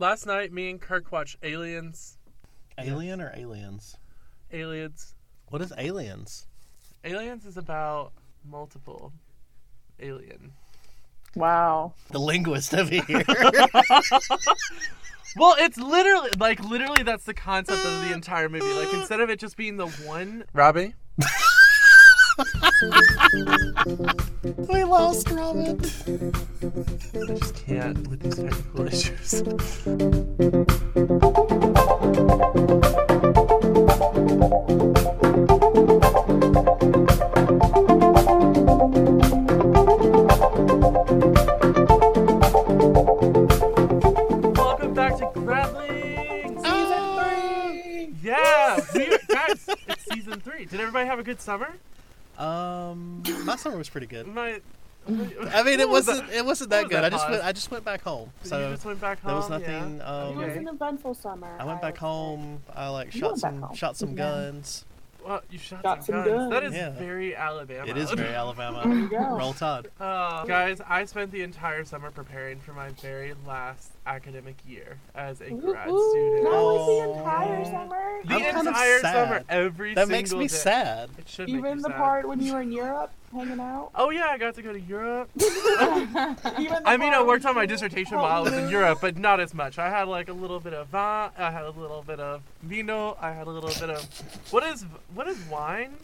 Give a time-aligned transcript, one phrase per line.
[0.00, 2.16] Last night, me and Kirk watched Aliens.
[2.78, 3.98] Alien or aliens?
[4.50, 5.14] Aliens.
[5.48, 6.46] What is aliens?
[7.04, 9.12] Aliens is about multiple
[10.00, 10.52] alien.
[11.36, 11.92] Wow.
[12.12, 13.24] The linguist over here.
[15.36, 18.66] Well, it's literally like literally that's the concept of the entire movie.
[18.66, 20.94] Like instead of it just being the one Robbie.
[24.42, 25.78] we lost Robin.
[25.78, 29.42] I just can't with these technical issues.
[44.56, 46.70] Welcome back to GradLings ah!
[46.72, 48.14] Season Three.
[48.22, 50.64] Yeah, we, guys, it's season three.
[50.64, 51.74] Did everybody have a good summer?
[52.40, 54.26] Um, my summer was pretty good.
[54.26, 54.60] My,
[55.08, 56.30] I mean, it was wasn't.
[56.30, 57.04] It wasn't that good.
[57.04, 57.44] I just went.
[57.44, 58.30] I just went back home.
[58.42, 59.28] So So you just went back home.
[59.28, 59.58] there was yeah.
[59.58, 60.02] nothing.
[60.02, 61.56] Um, It was an eventful summer.
[61.58, 62.62] I went back home.
[62.74, 63.74] I like shot some home.
[63.76, 64.14] shot some Yeah.
[64.16, 64.84] guns.
[65.26, 66.50] Well, you shot, Got some, some guns.
[66.50, 66.74] That guns.
[66.74, 66.90] is Yeah.
[66.90, 67.86] very Alabama.
[67.90, 68.82] It is very Alabama.
[68.84, 69.36] There you go.
[69.36, 69.88] Roll Tide.
[70.00, 75.40] Uh, guys, I spent the entire summer preparing for my very last academic year as
[75.40, 76.44] a grad Ooh, student.
[76.44, 77.18] That was the Oh.
[77.18, 78.20] entire summer.
[78.24, 79.12] The I'm kind of entire sad.
[79.28, 80.48] summer, every That single makes me day.
[80.48, 81.10] sad.
[81.18, 81.96] It should make Even you the sad.
[81.96, 83.90] part when you were in Europe hanging out.
[83.94, 85.30] Oh yeah, I got to go to Europe.
[85.40, 88.68] I mean, I worked on my dissertation while I was in.
[88.70, 89.78] Europe, but not as much.
[89.78, 91.00] I had like a little bit of vin.
[91.00, 93.16] I had a little bit of vino.
[93.20, 94.04] I had a little bit of
[94.50, 95.96] what is what is wine?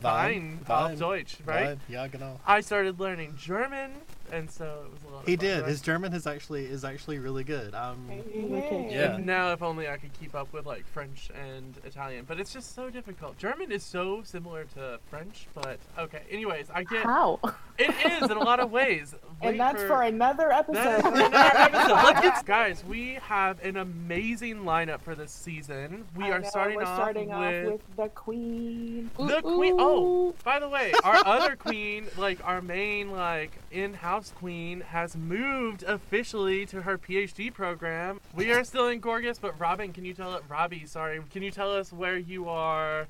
[0.00, 0.98] Vine, auf Vine.
[0.98, 1.66] Deutsch, right?
[1.68, 1.80] Vine.
[1.88, 2.38] Yeah, genau.
[2.46, 3.92] I started learning German,
[4.32, 5.20] and so it was a lot.
[5.22, 5.64] Of He fun, did.
[5.66, 7.74] His German is actually is actually really good.
[7.74, 8.88] Um, Hey.
[8.90, 9.18] Yeah.
[9.20, 12.74] Now, if only I could keep up with like French and Italian, but it's just
[12.74, 13.38] so difficult.
[13.38, 16.22] German is so similar to French, but okay.
[16.30, 17.40] Anyways, I get How?
[17.78, 19.14] it is in a lot of ways.
[19.42, 21.02] Wait And that's for, another episode.
[21.02, 22.22] for another episode.
[22.22, 22.82] Get guys.
[22.88, 26.04] We have an amazing lineup for this season.
[26.16, 29.10] We I are know, starting, we're off, starting with off with the queen.
[29.18, 29.74] the Ooh, queen.
[29.78, 35.82] Oh, by the way, our other queen, like our main like in-house queen, has moved
[35.84, 38.20] officially to her PhD program.
[38.34, 40.42] We are still in Gorgas, but Robin, can you tell it?
[40.48, 43.06] Robbie, sorry, can you tell us where you are,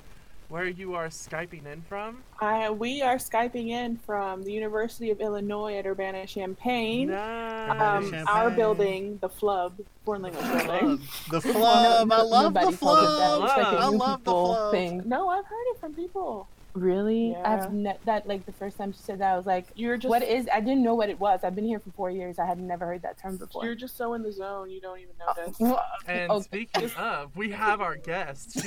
[0.49, 2.23] where you are skyping in from?
[2.39, 7.09] I, we are skyping in from the University of Illinois at Urbana Champaign.
[7.09, 7.81] Nice.
[7.81, 8.25] Um, Champaign.
[8.27, 9.73] our building, the Flub,
[10.05, 11.01] foreign language building.
[11.31, 12.11] the flub.
[12.11, 13.37] I love the Nobody calls it that.
[13.37, 13.43] flub.
[13.43, 14.71] It's like a I new love the flub.
[14.71, 15.01] thing.
[15.05, 16.47] No, I've heard it from people.
[16.73, 17.31] Really?
[17.31, 17.41] Yeah.
[17.63, 20.09] I've ne- that like the first time she said that I was like, You're just
[20.09, 20.47] what is?
[20.53, 21.39] I didn't know what it was.
[21.43, 22.37] I've been here for four years.
[22.37, 23.65] I had never heard that term before.
[23.65, 25.57] You're just so in the zone, you don't even notice.
[26.07, 26.43] And Okay.
[26.43, 28.59] speaking of, we have our guest.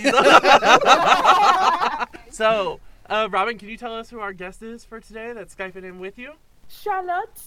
[2.30, 5.84] So, uh, Robin, can you tell us who our guest is for today that's skyping
[5.84, 6.32] in with you?
[6.68, 7.40] Charlotte.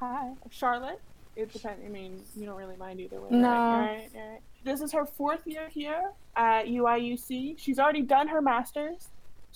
[0.00, 0.30] Hi.
[0.50, 1.00] Charlotte.
[1.36, 1.80] It depends.
[1.84, 3.28] I mean, you don't really mind either way.
[3.30, 3.48] No.
[3.48, 3.86] Right?
[3.86, 4.40] Right, right.
[4.64, 7.58] This is her fourth year here at UIUC.
[7.58, 9.08] She's already done her master's.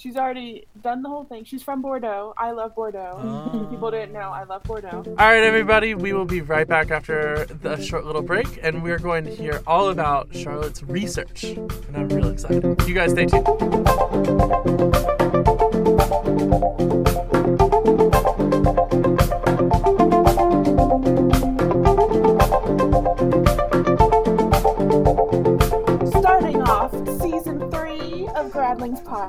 [0.03, 1.45] She's already done the whole thing.
[1.45, 2.35] She's from Bordeaux.
[2.37, 3.21] I love Bordeaux.
[3.23, 3.67] Oh.
[3.71, 4.33] People didn't know.
[4.33, 5.05] I love Bordeaux.
[5.07, 8.99] All right, everybody, we will be right back after the short little break, and we're
[8.99, 11.45] going to hear all about Charlotte's research.
[11.45, 12.83] And I'm real excited.
[12.85, 13.47] You guys stay tuned.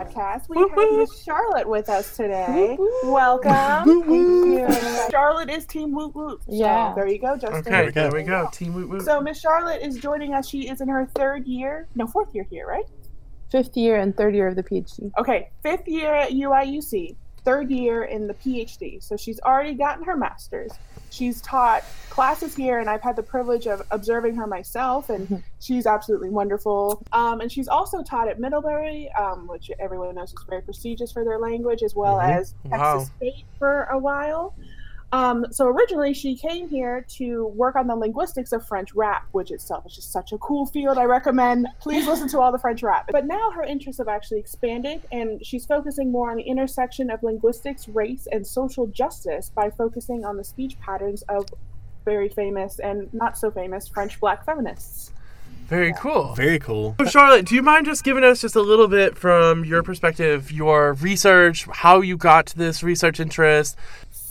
[0.04, 2.78] Podcast, we have Miss Charlotte with us today.
[3.04, 4.72] Welcome.
[5.12, 6.40] Charlotte is Team Woot Woot.
[6.46, 6.94] So Yeah.
[6.96, 7.60] there you go, Justin.
[7.60, 8.02] Okay, we go.
[8.02, 8.50] there we go.
[8.52, 9.02] Team Woot Woot.
[9.04, 10.48] So Miss Charlotte is joining us.
[10.48, 12.86] She is in her third year, no, fourth year here, right?
[13.52, 15.12] Fifth year and third year of the PhD.
[15.20, 17.16] Okay, fifth year at UIUC,
[17.46, 19.02] third year in the PhD.
[19.04, 20.72] So she's already gotten her master's.
[21.14, 25.86] She's taught classes here, and I've had the privilege of observing her myself, and she's
[25.86, 27.04] absolutely wonderful.
[27.14, 31.24] Um, and she's also taught at Middlebury, um, which everyone knows is very prestigious for
[31.24, 32.40] their language, as well Mhm.
[32.40, 32.94] as Wow.
[32.96, 34.56] Texas State for a while.
[35.14, 39.52] Um, so originally, she came here to work on the linguistics of French rap, which
[39.52, 40.98] itself is just such a cool field.
[40.98, 41.68] I recommend.
[41.80, 43.10] Please listen to all the French rap.
[43.12, 47.22] But now her interests have actually expanded, and she's focusing more on the intersection of
[47.22, 51.46] linguistics, race, and social justice by focusing on the speech patterns of
[52.06, 55.12] very famous and not so famous French Black feminists.
[55.68, 56.36] Very cool.
[56.36, 56.96] Very cool.
[57.00, 60.52] So Charlotte, do you mind just giving us just a little bit from your perspective,
[60.52, 63.78] your research, how you got to this research interest?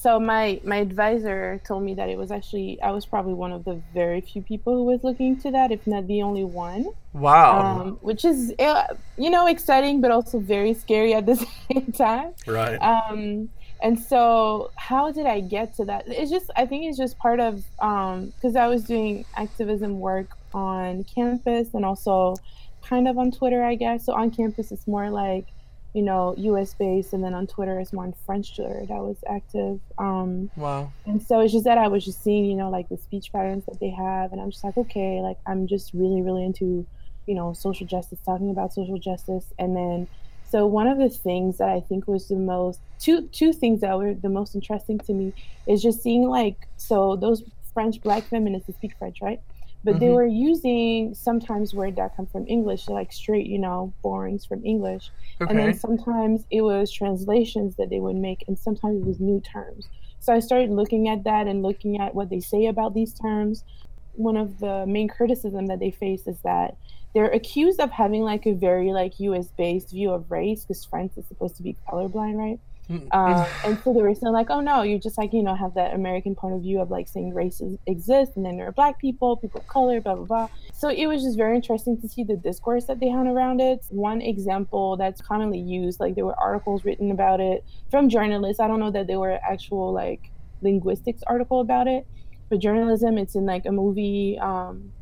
[0.03, 3.65] So my my advisor told me that it was actually I was probably one of
[3.65, 6.87] the very few people who was looking to that, if not the only one.
[7.13, 7.81] Wow.
[7.81, 11.37] Um, which is uh, you know exciting, but also very scary at the
[11.73, 12.35] same time.
[12.47, 12.77] Right.
[12.77, 13.49] um
[13.81, 17.41] and so how did i get to that it's just i think it's just part
[17.41, 22.37] of um because i was doing activism work on campus and also
[22.83, 24.05] kind of on Twitter, I guess.
[24.05, 25.47] So on campus, it's more like,
[25.95, 29.19] you know, US based, and then on Twitter, it's more on French Twitter that was
[29.29, 29.81] active.
[29.99, 30.93] Um, Wow.
[31.07, 33.65] and so it's just that I was just seeing, you know, like the speech patterns
[33.67, 36.87] that they have, and I'm just like, okay, like I'm just really, really into,
[37.27, 40.09] you know, social justice, talking about social justice, and then
[40.51, 43.97] so one of the things that I think was the most two two things that
[43.99, 45.33] were the most interesting to me
[45.67, 47.43] is just seeing like so those
[47.73, 49.41] French black feminists that speak French, right?
[49.85, 50.15] But they Mhm.
[50.15, 55.11] were using sometimes words that come from English, like straight, you know, borings from English.
[55.49, 59.41] And then sometimes it was translations that they would make, and sometimes it was new
[59.41, 59.89] terms.
[60.21, 63.65] So I started looking at that and looking at what they say about these terms.
[64.13, 66.77] One of the main criticism that they face is that
[67.15, 69.49] they're accused of having like a very like U.S.
[69.59, 72.61] based view of race because France is supposed to be colorblind, right?
[72.93, 75.55] Mm, Uh, and so they were saying like, oh no, you just like you know
[75.55, 78.73] have that American point of view of like saying races exist, and then there are
[78.73, 80.49] black people, people of color, blah blah blah.
[80.75, 83.85] So it was just very interesting to see the discourse that they had around it.
[83.89, 88.61] One example that's commonly used, like there were articles written about it from journalists.
[88.61, 90.31] I don't know that there were actual like
[90.61, 92.07] linguistics article about it,
[92.51, 93.17] but journalism.
[93.17, 94.39] It's in like a movie.
[94.39, 94.93] Um,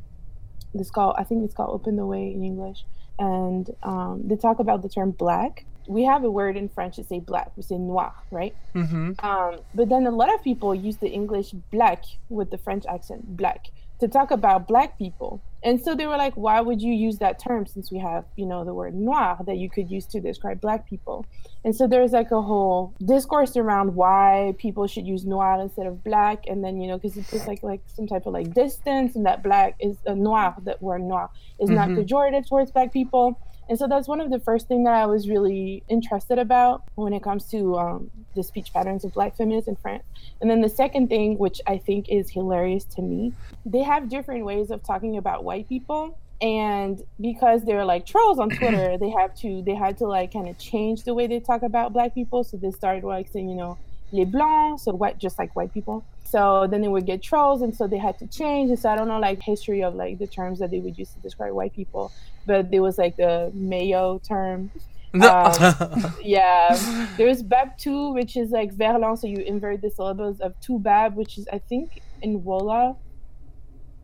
[0.74, 2.84] it's called I think it's called Open the Way in English,
[3.18, 5.64] and um, they talk about the term black.
[5.90, 7.48] We have a word in French to say black.
[7.56, 8.54] We say noir, right?
[8.74, 12.84] hmm Um, but then a lot of people use the English black with the French
[12.94, 13.60] accent, black,
[14.00, 15.40] to talk about black people.
[15.62, 18.46] And so they were like, why would you use that term since we have, you
[18.46, 21.26] know, the word noir that you could use to describe black people?
[21.64, 26.02] And so there's like a whole discourse around why people should use noir instead of
[26.02, 26.38] black.
[26.50, 29.26] And then, you know, because it's just like like some type of like distance and
[29.26, 31.28] that black is a noir, that word noir
[31.58, 31.96] is not Mhm.
[31.98, 33.36] pejorative towards black people.
[33.70, 37.12] And so that's one of the first thing that I was really interested about when
[37.12, 40.02] it comes to um, the speech patterns of black feminists in France.
[40.40, 43.32] And then the second thing, which I think is hilarious to me,
[43.64, 46.18] they have different ways of talking about white people.
[46.40, 50.48] And because they're like trolls on Twitter, they have to they had to like kind
[50.48, 52.42] of change the way they talk about black people.
[52.42, 53.78] So they started like saying, you know,
[54.12, 56.04] les blancs, so white just like white people.
[56.24, 58.70] So then they would get trolls and so they had to change.
[58.70, 61.10] And so I don't know like history of like the terms that they would use
[61.10, 62.12] to describe white people.
[62.46, 64.70] But there was like the mayo term
[65.14, 66.68] um, yeah,
[67.16, 71.48] there's babtou, which is like Verlan, so you invert the syllables of toubab, which is,
[71.52, 72.96] I think, in Wolof.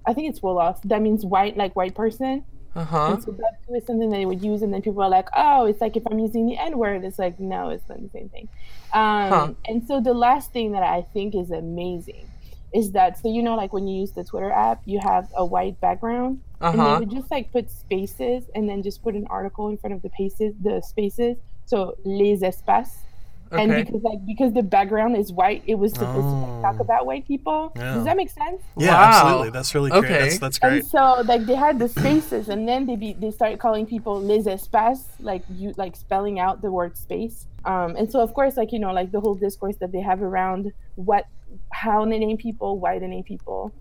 [0.04, 0.80] I think it's Wolof.
[0.82, 2.44] That means white, like white person.
[2.76, 3.06] Uh huh.
[3.12, 3.32] And so
[3.68, 5.96] 2 is something that they would use, and then people are like, oh, it's like
[5.96, 7.04] if I'm using the N word.
[7.04, 8.48] It's like, no, it's not the same thing.
[8.92, 9.54] Um, Huh.
[9.66, 12.28] And so the last thing that I think is amazing
[12.74, 15.44] is that, so you know, like when you use the Twitter app, you have a
[15.44, 19.26] white background Uh and they would just like put spaces and then just put an
[19.28, 21.36] article in front of the paces the spaces
[21.66, 23.05] so les espaces
[23.52, 26.82] and because like because the background is white it was supposed to like, talk Oh.
[26.82, 27.94] about white people Yeah.
[27.94, 29.08] does that make sense Yeah, Wow.
[29.08, 29.50] absolutely.
[29.50, 30.04] That's really great.
[30.04, 30.18] Okay.
[30.20, 30.72] That's, that's great.
[30.72, 34.20] and so like they had the spaces and then they be they started calling people
[34.20, 38.56] les espaces like you like spelling out the word space um and so of course
[38.56, 41.24] like you know like the whole discourse that they have around what
[41.72, 43.72] how they name people why they name people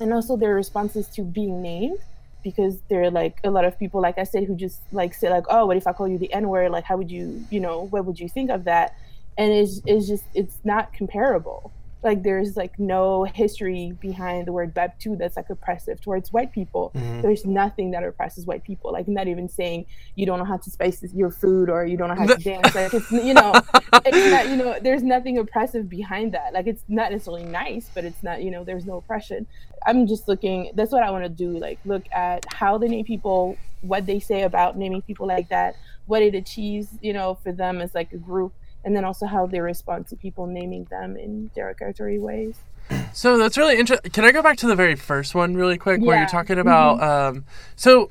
[0.00, 1.98] and also their responses to being named
[2.50, 5.28] because there are like a lot of people like i said who just like say
[5.28, 6.70] like oh what if i call you the n word?
[6.70, 8.94] Like how would you you know what would you think of that?
[9.36, 11.72] And it's, it's just it's not comparable
[12.02, 16.92] like there's like no history behind the word babtou that's like oppressive towards white people.
[16.94, 17.22] Mhm.
[17.22, 18.92] there's nothing that oppresses white people.
[18.92, 22.08] Like not even saying you don't know how to spice your food or you don't
[22.08, 22.74] know how to dance.
[22.74, 23.52] Like it's you know
[24.04, 26.52] it's not you know there's nothing oppressive behind that.
[26.52, 29.46] Like it's not necessarily nice but it's not you know there's no oppression.
[29.86, 33.04] I'm just looking that's what i want to do like look at how they name
[33.04, 35.76] people what they say about naming people like that
[36.06, 38.52] what it achieves you know for them as like a group
[38.84, 42.56] and then also how they respond to people naming them in derogatory ways
[43.12, 44.10] So that's really interesting.
[44.10, 47.02] Can I go back to the very first one really quick, where you're talking about?
[47.02, 47.44] Um,
[47.76, 48.10] so,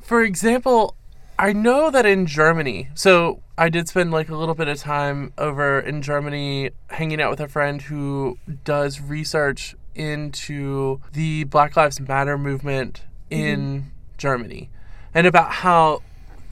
[0.00, 0.96] for example,
[1.38, 5.32] I know that in Germany, so I did spend like a little bit of time
[5.38, 12.00] over in Germany hanging out with a friend who does research into the Black Lives
[12.00, 14.70] Matter movement in Germany
[15.14, 16.02] and about how,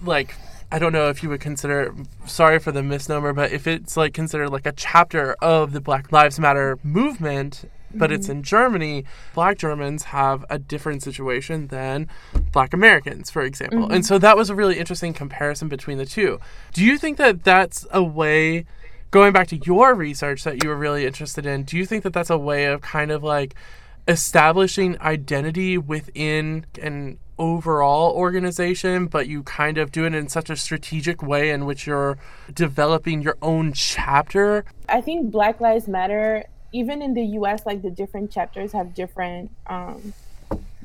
[0.02, 0.34] like,
[0.74, 1.94] I don't know if you would consider,
[2.26, 6.10] sorry for the misnomer, but if it's like considered like a chapter of the Black
[6.10, 8.42] Lives Matter movement, but it's in mm-hmm.
[8.42, 9.04] Germany,
[9.34, 12.08] black Germans have a different situation than
[12.50, 13.84] black Americans, for example.
[13.84, 14.02] And mm-hmm.
[14.02, 16.40] so that was a really interesting comparison between the two.
[16.72, 18.64] Do you think that that's a way,
[19.12, 22.12] going back to your research that you were really interested in, do you think that
[22.12, 23.54] that's a way of kind of like
[24.08, 30.56] establishing identity within an overall organization, but you kind of do it in such a
[30.56, 32.18] strategic way in which you're
[32.52, 34.64] developing your own chapter?
[34.88, 39.50] I think Black Lives Matter, even in the US, like the different chapters have different
[39.66, 40.12] um,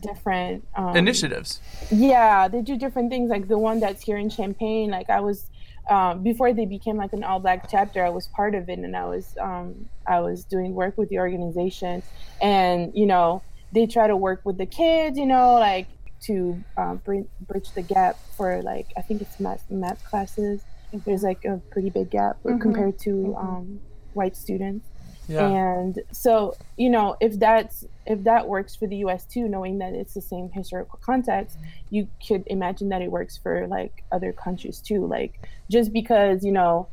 [0.02, 1.60] different um, Initiatives.
[1.92, 3.30] Yeah, they do different things.
[3.30, 4.92] Like the one that's here in Champaign.
[4.92, 5.46] Like I was
[5.90, 8.04] um, before they became like an all black chapter.
[8.04, 11.20] I was part of it, and I was um, I was doing work with the
[11.20, 12.04] organization,
[12.42, 13.42] and you know
[13.72, 15.18] they try to work with the kids.
[15.18, 15.88] You know, like
[16.22, 20.62] to um, bring, bridge the gap for like I think it's math math classes.
[21.06, 22.62] There's like a pretty big gap Mhm.
[22.62, 23.38] compared to Mhm.
[23.44, 23.80] um,
[24.14, 24.88] white students.
[25.28, 25.46] Yeah.
[25.48, 29.26] And so, you know, if that's if that works for the U.S.
[29.26, 31.58] too, knowing that it's the same historical context,
[31.92, 35.06] you could imagine that it works for like other countries too.
[35.06, 36.88] Like just because you know,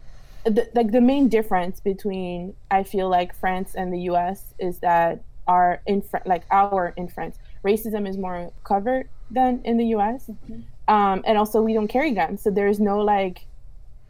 [0.44, 4.52] the, like the main difference between I feel like France and the U.S.
[4.58, 9.76] is that our in Fr- like our in France racism is more covered than in
[9.76, 10.30] the U.S.
[10.88, 13.46] Um, and also we don't carry guns, so there's no like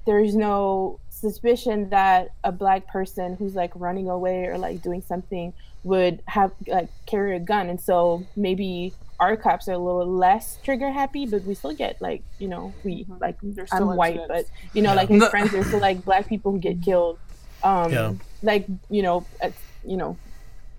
[0.06, 5.52] there's no suspicion that a black person who's like running away or like doing something
[5.82, 10.58] would have like carry a gun and so maybe our cops are a little less
[10.62, 13.20] trigger happy but we still get like you know we Mhm.
[13.20, 14.44] like There's i'm still white but
[14.74, 14.96] you know Yeah.
[14.96, 15.30] like in No.
[15.30, 17.18] france there's still like black people who get killed
[17.62, 18.12] um Yeah.
[18.42, 19.52] like you know at,
[19.86, 20.18] you know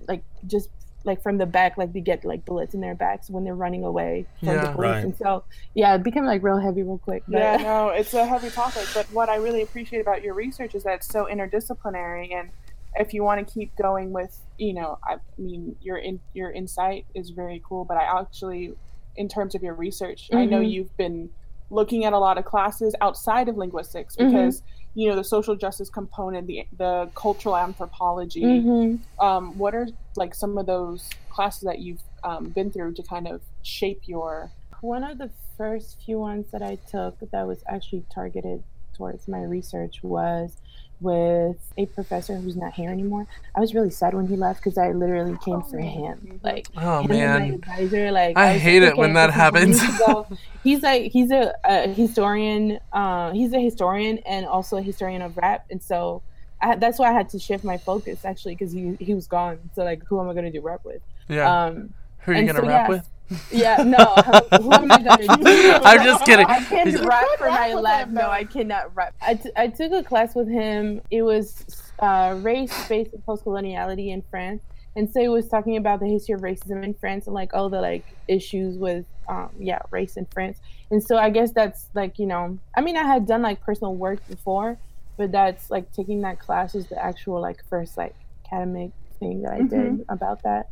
[0.08, 0.70] like just
[1.08, 3.84] like from the back like they get like bullets in their backs when they're running
[3.84, 4.66] away from Yeah.
[4.66, 5.04] the police Right.
[5.06, 8.26] and so yeah it became like real heavy real quick but Yeah, no, it's a
[8.26, 8.86] heavy topic.
[8.94, 12.50] But what I really appreciate about your research is that it's so interdisciplinary, and
[12.96, 17.06] if you want to keep going with, you know, I mean, your in, your insight
[17.16, 17.86] is very cool.
[17.86, 18.74] But I actually,
[19.16, 20.72] in terms of your research, I know Mhm.
[20.72, 21.30] you've been
[21.70, 24.26] looking at a lot of classes outside of linguistics Mhm.
[24.32, 24.64] because
[24.98, 28.42] you know the social justice component, the the cultural anthropology.
[28.42, 29.00] Mhm.
[29.20, 33.28] Um, what are like some of those classes that you've um, been through to kind
[33.28, 34.50] of shape your
[34.82, 38.64] One of the first few ones that I took that was actually targeted
[38.96, 40.58] towards my research was
[41.00, 43.28] with a professor who's not here anymore.
[43.56, 46.40] I was really sad when he left because I literally came for him.
[46.44, 47.54] Like, Oh man.
[47.54, 49.82] advisor, like I was hate like, it when that this is where you happens.
[49.82, 50.38] need to go.
[50.64, 52.80] he's like he's a, a historian.
[52.92, 56.22] Uh, he's a historian and also a historian of rap, and so
[56.62, 59.60] I, that's why I had to shift my focus actually because he he was gone.
[59.76, 61.02] So like, who am I gonna do rap with?
[61.30, 61.66] Yeah.
[61.66, 63.10] Um, Who are you gonna so, rap yeah, with?
[63.52, 63.98] Yeah, no.
[63.98, 65.26] Who, who am I gonna
[65.84, 66.46] I'm just kidding.
[66.46, 68.08] I can He's- rap for my life.
[68.10, 68.30] No.
[68.30, 69.14] I cannot rap.
[69.22, 71.02] I, t- I took a class with him.
[71.12, 71.66] It was
[72.00, 74.62] uh, race based and post coloniality in France,
[74.96, 77.70] and so he was talking about the history of racism in France and like all
[77.70, 80.60] the like issues with um, yeah race in France.
[80.90, 83.94] And so I guess that's like you know I mean I had done like personal
[83.96, 84.78] work before,
[85.18, 88.16] but that's like taking that class is the actual like first like
[88.46, 90.70] academic thing that I did about that.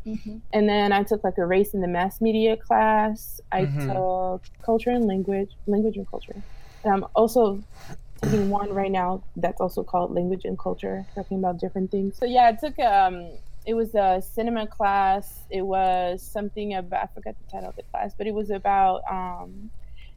[0.54, 3.40] And then I took like a race in the mass media class.
[3.52, 3.86] I Mhm.
[3.88, 6.42] took culture and language, language and culture.
[6.84, 7.64] And I'm also
[8.22, 12.18] taking one right now that's also called language and culture, talking about different things.
[12.18, 15.46] So yeah, I took um it was a cinema class.
[15.50, 19.02] It was something about I forgot the title of the class, but it was about
[19.10, 19.72] um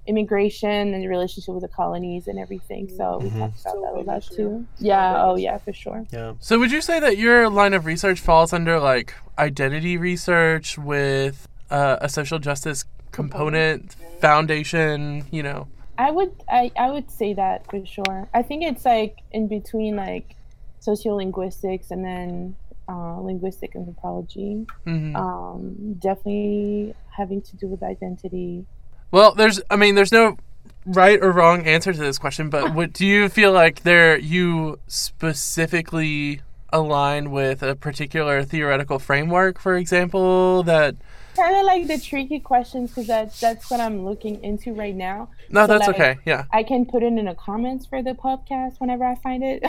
[0.09, 2.89] immigration and the relationship with the colonies and everything.
[2.89, 3.39] So we Mhm.
[3.39, 4.67] talked about So that a big lot too.
[4.77, 6.05] So Yeah, big oh yeah, for sure.
[6.11, 6.33] Yeah.
[6.41, 11.47] So would you say that your line of research falls under like identity research with
[11.71, 15.67] uh, a social justice component, foundation, you know?
[15.99, 18.29] I would I, I would say that for sure.
[18.33, 20.37] I think it's like in between like
[20.81, 22.57] sociolinguistics and then
[22.89, 24.67] uh, linguistic anthropology.
[24.85, 28.65] hmm Um, definitely having to do with identity.
[29.11, 30.37] Well, there's, I mean, there's no
[30.85, 34.79] right or wrong answer to this question, but what do you feel like there you
[34.87, 40.97] specifically align with a particular theoretical framework, for example, that
[41.37, 45.29] Kind of like the tricky questions because that that's what I'm looking into right now.
[45.51, 46.19] no, So, that's like, okay.
[46.27, 46.47] Yeah.
[46.53, 49.63] I can put it in the comments for the podcast whenever I find it.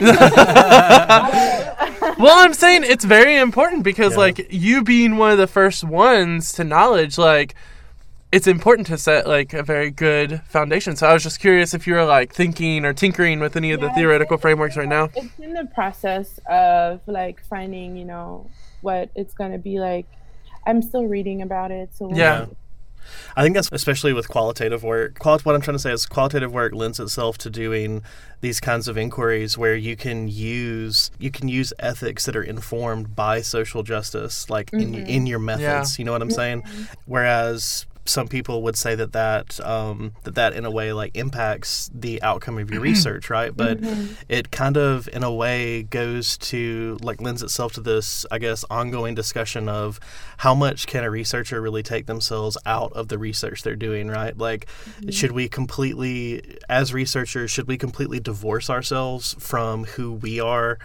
[2.18, 4.18] well, I'm saying it's very important because, Yeah.
[4.18, 7.54] like, you being one of the first ones to knowledge, like,
[8.32, 10.94] it's important to set like a very good foundation.
[10.96, 13.80] So I was just curious if you were like thinking or tinkering with any of
[13.80, 15.08] the theoretical it's- frameworks right now.
[15.16, 18.48] it's in the process of like finding, you know,
[18.82, 20.06] what it's gonna be like.
[20.66, 22.44] I'm still reading about it, so we'll Yeah.
[22.46, 22.50] see.
[23.34, 25.18] I think that's especially with qualitative work.
[25.18, 28.02] Quali- what I'm trying to say is qualitative work lends itself to doing
[28.42, 33.16] these kinds of inquiries where you can use you can use ethics that are informed
[33.16, 35.08] by social justice, like in Mhm.
[35.08, 35.98] in your methods.
[35.98, 36.62] You know what I'm saying?
[37.06, 41.90] Whereas some people would say that that um, that that in a way like impacts
[41.94, 43.56] the outcome of your research, right?
[43.56, 44.16] But Mhm.
[44.28, 48.64] it kind of in a way goes to like lends itself to this i guess
[48.70, 49.98] ongoing discussion of
[50.38, 54.36] how much can a researcher really take themselves out of the research they're doing right
[54.38, 54.66] like
[55.08, 60.78] should we completely as researchers should we completely divorce ourselves from who we are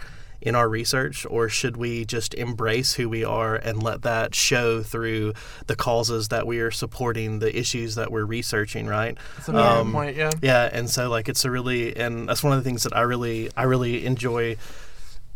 [0.46, 4.80] in our research, or should we just embrace who we are and let that show
[4.82, 5.32] through
[5.66, 9.18] the causes that we are supporting, the issues that we're researching, right?
[9.36, 10.16] That's a Um, point.
[10.16, 10.30] Yeah.
[10.40, 13.00] Yeah, and so like it's a really and that's one of the things that I
[13.00, 14.56] really I really enjoy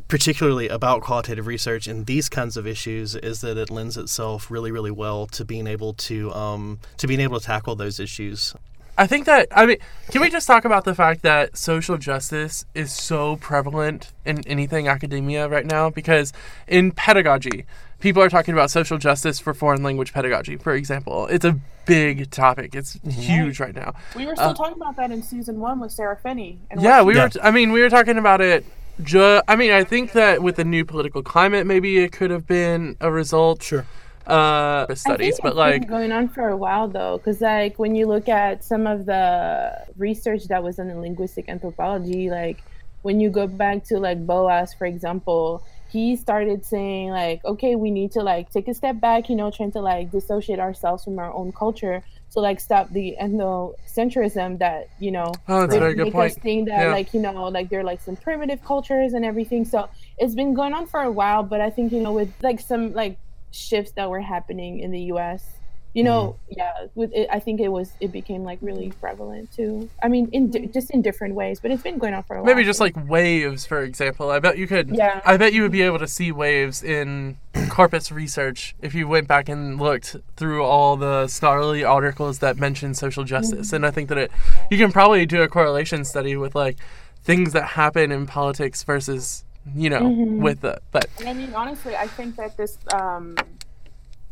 [0.06, 4.70] particularly about qualitative research in these kinds of issues is that it lends itself really
[4.72, 8.54] really well to being able to um to being able to tackle those issues.
[9.00, 9.78] I think that I mean,
[10.10, 14.88] can we just talk about the fact that social justice is so prevalent in anything
[14.88, 15.88] academia right now?
[15.88, 16.34] Because
[16.68, 17.64] in pedagogy,
[18.00, 21.26] people are talking about social justice for foreign language pedagogy, for example.
[21.28, 22.74] It's a big topic.
[22.74, 23.94] It's huge right now.
[24.14, 26.58] We were still Uh, talking about that in season one with Sarah Finney.
[26.70, 27.22] And Yeah, we Yeah.
[27.24, 27.28] were.
[27.30, 28.66] T- I mean, we were talking about it.
[29.02, 32.46] Ju- I mean, I think that with the new political climate, maybe it could have
[32.46, 33.62] been a result.
[33.62, 33.86] Sure.
[34.26, 37.40] Uh, I studies, think but it's like, been going on for a while though, because
[37.40, 42.30] like when you look at some of the research that was done in linguistic anthropology,
[42.30, 42.62] like
[43.02, 47.90] when you go back to like Boas, for example, he started saying like, okay, we
[47.90, 51.18] need to like take a step back, you know, trying to like dissociate ourselves from
[51.18, 55.94] our own culture, to like stop the ethnocentrism that you know oh, that's a very
[55.94, 56.32] good make point.
[56.32, 56.92] us think that Yeah.
[56.92, 60.54] like you know like there are like some primitive cultures and everything so it's been
[60.54, 63.18] going on for a while but i think you know with like some like
[63.50, 65.44] shifts that were happening in the us
[65.92, 66.58] you know Mm-hmm.
[66.58, 70.28] yeah with it i think it was it became like really prevalent too i mean
[70.30, 72.64] in di- just in different ways but it's been going on for a while Maybe
[72.64, 74.30] just like waves, for example.
[74.30, 74.90] I bet you could.
[74.90, 75.20] Yeah.
[75.26, 77.38] I bet you would be able to see waves in
[77.68, 82.94] corpus research if you went back and looked through all the scholarly articles that mention
[82.94, 83.68] social justice.
[83.68, 83.76] Mm-hmm.
[83.76, 84.30] And I think that it,
[84.70, 86.76] you can probably do a correlation study with like
[87.22, 90.42] things that happen in politics versus you know Mm-hmm.
[90.42, 93.36] with the but And I mean, honestly, I think that this, um,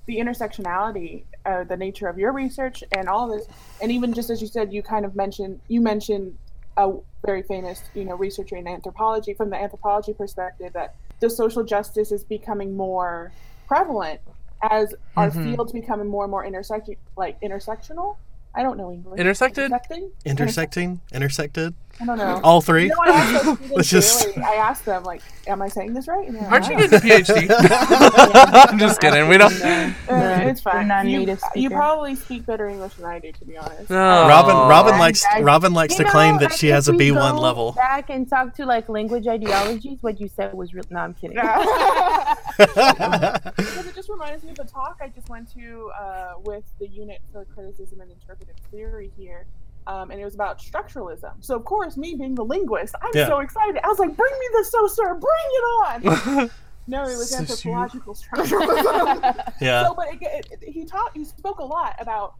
[0.07, 3.47] the intersectionality, uh, the nature of your research, and all this,
[3.83, 6.37] and even just as you said, you kind of mentioned, you mentioned
[6.77, 6.93] a
[7.27, 12.11] very famous, you know, researcher in anthropology from the anthropology perspective that the social justice
[12.13, 13.33] is becoming more
[13.67, 14.21] prevalent
[14.63, 15.43] as our Mhm.
[15.55, 18.17] fields becoming more and more intersect like intersectional.
[18.55, 19.21] I don't know English.
[19.21, 19.65] Intersected?
[19.65, 20.11] Intersecting?
[20.25, 22.41] Intersecting, intersected, I don't know.
[22.45, 22.85] all three.
[22.85, 26.07] You know, I asked Let's just- daily, I asked them like, "Am I saying this
[26.07, 27.49] right?" They're like, aren't you "No." getting a PhD?
[28.71, 29.29] I'm just kidding.
[29.29, 29.59] We don't.
[29.59, 31.09] No, Uh, it's fine.
[31.09, 33.91] You, you probably speak better English than I do, to be honest.
[33.91, 34.29] No.
[34.29, 37.15] Robin Robin I- likes I- Robin likes You to claim that she has a B1
[37.35, 37.73] go level.
[37.73, 39.99] Back and talk to like language ideologies.
[40.01, 40.85] What you said was real.
[40.91, 41.37] No, I'm kidding.
[42.59, 46.87] because it just reminds me of the talk I just went to uh, with the
[46.89, 49.47] unit for criticism and interpretive theory here.
[49.89, 51.33] Um, and it was about structuralism.
[51.41, 53.27] So, of course, me being the linguist, I'm Yeah.
[53.27, 53.79] so excited.
[53.83, 56.51] I was like, bring me the so, sir, bring it on.
[56.87, 59.53] no, it was So anthropological structuralism.
[59.63, 62.35] yeah, So, but it, it, he taught, he spoke a lot about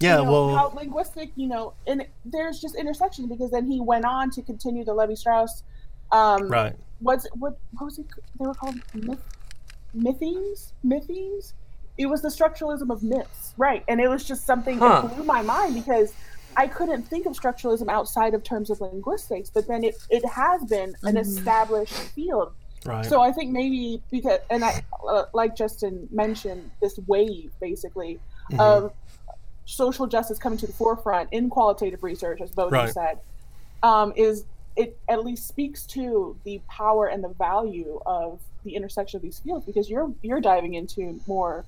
[0.00, 0.18] yeah.
[0.18, 4.04] you know, Well, how linguistic, you know, and there's just intersection because then he went
[4.04, 5.62] on to continue the Levi Strauss.
[6.12, 6.74] Um, right.
[6.98, 7.58] What's what?
[7.78, 8.06] What was it?
[8.38, 9.22] They were called myth,
[9.96, 10.72] mythemes.
[10.84, 11.52] Mythemes.
[11.98, 13.84] It was the structuralism of myths, right?
[13.88, 15.02] And it was just something Huh.
[15.02, 16.12] that blew my mind because
[16.56, 19.50] I couldn't think of structuralism outside of terms of linguistics.
[19.50, 21.20] But then it it has been an Mhm.
[21.20, 22.52] established field
[22.86, 23.04] Right.
[23.04, 28.20] so I think maybe because, and I, uh, like Justin mentioned, this wave basically
[28.52, 28.58] Mhm.
[28.60, 28.92] of
[29.66, 32.92] social justice coming to the forefront in qualitative research, as Bodhi Right.
[32.94, 33.20] said,
[33.82, 39.18] um, is it at least speaks to the power and the value of the intersection
[39.18, 41.66] of these fields because you're you're diving into more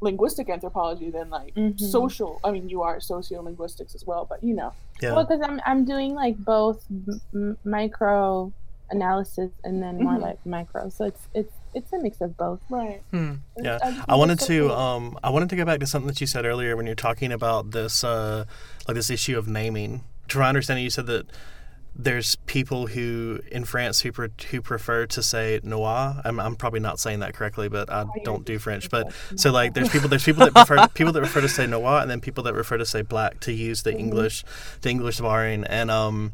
[0.00, 1.78] linguistic anthropology than like Mhm.
[1.80, 2.40] social.
[2.44, 5.12] I mean, you are sociolinguistics as well, but you know, yeah.
[5.14, 8.52] Well, because I'm I'm doing like both m- m- micro
[8.90, 10.20] analysis and then more Mhm.
[10.22, 12.60] like micro, so it's it's it's a mix of both.
[12.70, 13.02] right?
[13.10, 13.32] Hmm.
[13.60, 16.26] Yeah, I, I wanted to um I wanted to go back to something that you
[16.26, 18.44] said earlier when you're talking about this uh
[18.86, 20.04] like this issue of naming.
[20.28, 21.26] To my understanding, you said that
[21.96, 26.20] there's people who in France who pre- who prefer to say noir.
[26.24, 28.90] I'm, I'm probably not saying that correctly, but I don't do French.
[28.90, 32.00] But so like there's people there's people that prefer people that prefer to say noir,
[32.00, 34.44] and then people that prefer to say black to use the English
[34.82, 36.32] the English barring and um.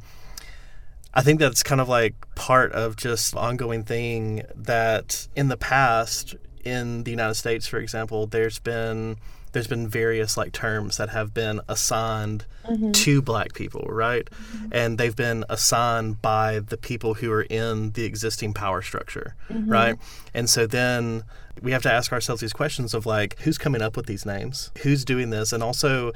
[1.13, 6.37] I think that's kind of like part of just ongoing thing that in the past
[6.65, 9.17] in the United States, for example, there's been
[9.53, 12.93] there's been various like terms that have been assigned mm-hmm.
[12.93, 14.29] to black people, right?
[14.31, 14.69] Mm-hmm.
[14.73, 19.71] And they've been assigned by the people who are in the existing power structure, mm-hmm.
[19.71, 19.97] right?
[20.35, 21.25] And so then
[21.61, 24.71] we have to ask ourselves these questions of like who's coming up with these names?
[24.83, 25.53] Who's doing this?
[25.53, 26.13] And also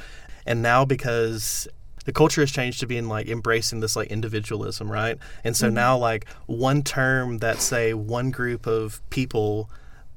[0.47, 1.66] and now because
[2.05, 5.18] the culture has changed to being like embracing this like individualism, right?
[5.42, 9.70] And so now like one term that say one group of people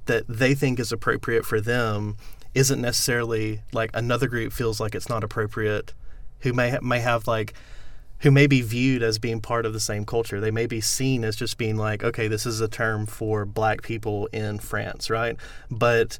[0.06, 2.18] that they think is appropriate for them
[2.58, 5.94] isn't necessarily like another group feels like it's not appropriate
[6.40, 7.54] who may ha- may have like
[8.22, 10.40] who may be viewed as being part of the same culture.
[10.42, 13.84] They may be seen as just being like, okay, this is a term for black
[13.84, 15.36] people in France, right?
[15.70, 16.18] But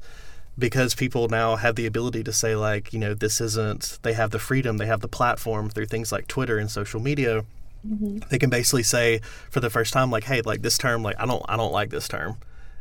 [0.56, 4.30] because people now have the ability to say like, you know, this isn't they have
[4.30, 7.44] the freedom, they have the platform through things like Twitter and social media.
[7.84, 8.18] Mm-hmm.
[8.30, 9.20] They can basically say
[9.50, 11.90] for the first time like, hey, like this term like I don't I don't like
[11.90, 12.34] this term.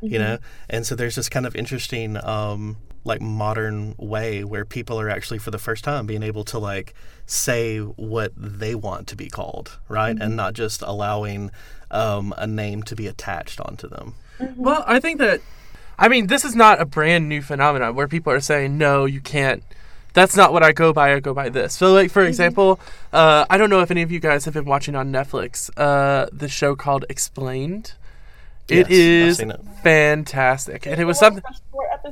[0.04, 0.14] Mm-hmm.
[0.14, 0.38] You know?
[0.70, 5.40] And so there's this kind of interesting um like modern way where people are actually
[5.40, 6.94] for the first time being able to like
[7.26, 10.16] say what they want to be called, right?
[10.16, 10.22] Mm-hmm.
[10.22, 11.52] And not just allowing
[11.90, 14.16] um, a name to be attached onto them.
[14.40, 14.62] Mm-hmm.
[14.62, 15.42] Well, I think that
[16.00, 19.20] I mean, this is not a brand new phenomenon where people are saying, "No, you
[19.20, 19.64] can't
[20.18, 21.14] that's not what I go by.
[21.14, 21.76] I go by this.
[21.76, 22.30] So, like for mm-hmm.
[22.30, 22.80] example,
[23.14, 26.28] uh, I don't know if any of you guys have been watching on Netflix uh,
[26.32, 27.94] the show called Explained.
[28.68, 29.62] It yes, is it.
[29.84, 31.44] fantastic, and it was something.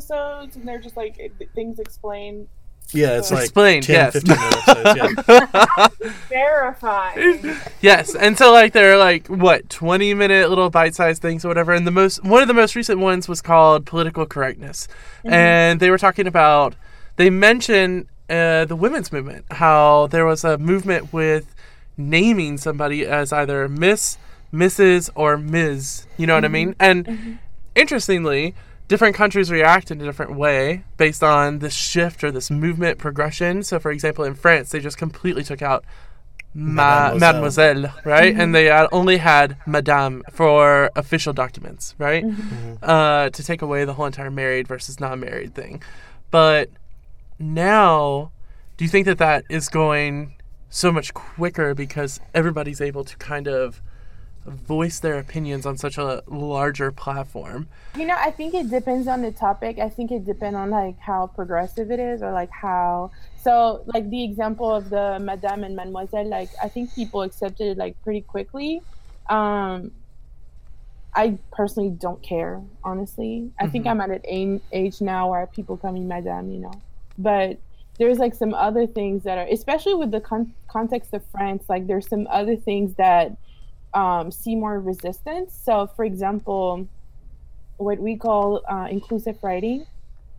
[0.07, 2.47] Four episodes, and they're just like things explained.
[2.91, 3.83] Yeah, it's like explained.
[3.83, 5.87] 10, yes, 15 episodes, yeah.
[6.29, 7.57] verifying.
[7.81, 11.71] Yes, and so like they're like what twenty minute little bite sized things or whatever.
[11.73, 14.87] And the most one of the most recent ones was called political correctness,
[15.19, 15.33] mm-hmm.
[15.33, 16.75] and they were talking about
[17.17, 21.53] they mentioned uh, the women's movement, how there was a movement with
[21.95, 24.17] naming somebody as either Miss
[24.51, 25.09] Mrs.
[25.15, 26.07] or Ms.
[26.17, 26.37] You know mm-hmm.
[26.37, 26.69] what I mean?
[26.69, 26.83] Mm-hmm.
[26.83, 27.33] And mm-hmm.
[27.75, 28.55] interestingly,
[28.87, 33.63] different countries react in a different way based on this shift or this movement progression.
[33.63, 35.83] So, for example, in France, they just completely took out
[36.53, 37.73] ma- mademoiselle.
[37.73, 38.31] mademoiselle, right?
[38.31, 38.41] Mm-hmm.
[38.41, 42.23] And they only had madame for official documents, right?
[42.23, 42.75] Mm-hmm.
[42.81, 45.81] Uh, to take away the whole entire married versus non married thing.
[46.31, 46.69] But
[47.39, 48.31] now,
[48.77, 50.35] do you think that that is going
[50.69, 53.81] so much quicker because everybody's able to kind of
[54.45, 57.67] voice their opinions on such a larger platform?
[57.95, 59.79] You know, I think it depends on the topic.
[59.79, 64.09] I think it depends on like how progressive it is or like how so like
[64.09, 68.21] the example of the madame and mademoiselle like I think people accepted it like pretty
[68.21, 68.81] quickly.
[69.29, 69.91] Um
[71.17, 73.49] I personally don't care, honestly.
[73.57, 73.71] I mm-hmm.
[73.71, 76.73] think I'm at an age now where people call me madame, you know.
[77.17, 77.57] But
[77.97, 81.87] there's like some other things that are especially with the con- context of France, like
[81.87, 83.37] there's some other things that
[83.95, 85.57] um, see more resistance.
[85.63, 86.87] So, for example,
[87.77, 89.87] what we call uh, inclusive writing.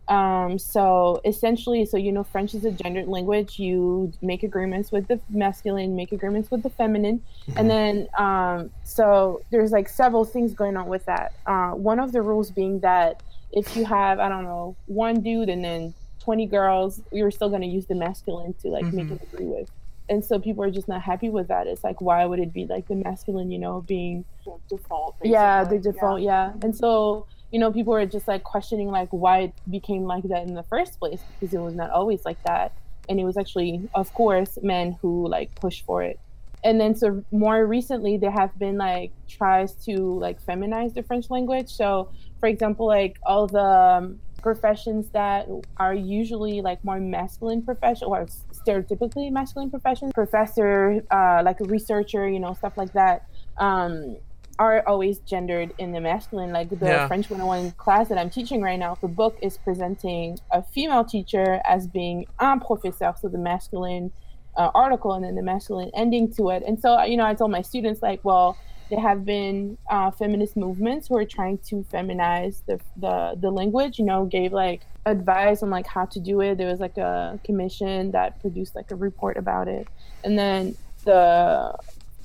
[0.07, 3.59] Um, so essentially, so you know, French is a gendered language.
[3.59, 7.59] You make agreements with the masculine, make agreements with the feminine, mm-hmm.
[7.59, 11.33] and then um, so there's like several things going on with that.
[11.45, 15.49] Uh, one of the rules being that if you have, I don't know, one dude
[15.49, 18.95] and then 20 girls, you're still going to use the masculine to like mm-hmm.
[18.95, 19.69] make it agree with
[20.09, 21.67] and so people are just not happy with that.
[21.67, 24.25] It's like, why would it be like the masculine, you know, being
[24.69, 25.19] default?
[25.19, 25.31] Basically.
[25.31, 26.21] Yeah, the default.
[26.21, 26.47] Yeah.
[26.47, 26.53] yeah.
[26.61, 30.47] and so you know, people are just like questioning like why it became like that
[30.47, 32.73] in the first place because it was not always like that,
[33.07, 36.19] and it was actually, of course, men who like push for it.
[36.63, 41.29] And then so more recently, there have been like tries to like feminize the French
[41.29, 41.69] language.
[41.69, 45.47] So, for example, like all the um, professions that
[45.77, 50.11] are usually like more masculine profession or stereotypically masculine professions.
[50.13, 54.17] Professor uh, like a researcher you know stuff like that um,
[54.59, 56.51] are always gendered in the masculine.
[56.51, 57.07] Like the yeah.
[57.07, 61.61] french 101 class that i'm teaching right now the book is presenting a female teacher
[61.65, 64.11] as being un professeur so the masculine
[64.57, 66.63] uh, article and then the masculine ending to it.
[66.65, 68.57] And so you know i told my students like well
[68.89, 73.99] there have been uh, feminist movements who are trying to feminize the, the the language.
[73.99, 76.57] You know, gave like advice on like how to do it.
[76.57, 79.87] There was like a commission that produced like a report about it,
[80.23, 81.75] and then the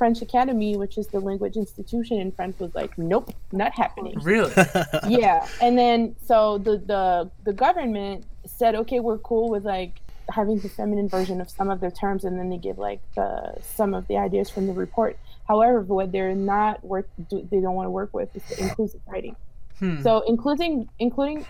[0.02, 4.18] French Academy, which is the language institution in France, was like, nope, not happening.
[4.20, 4.52] Really?
[5.08, 5.46] yeah.
[5.60, 10.68] And then so the the the government said, okay, we're cool with like having the
[10.68, 14.06] feminine version of some of their terms, and then they give like the some of
[14.08, 15.16] the ideas from the report.
[15.52, 19.36] However, what they're not work, they don't want to work with is the inclusive writing.
[19.78, 20.00] Hmm.
[20.00, 21.44] So including including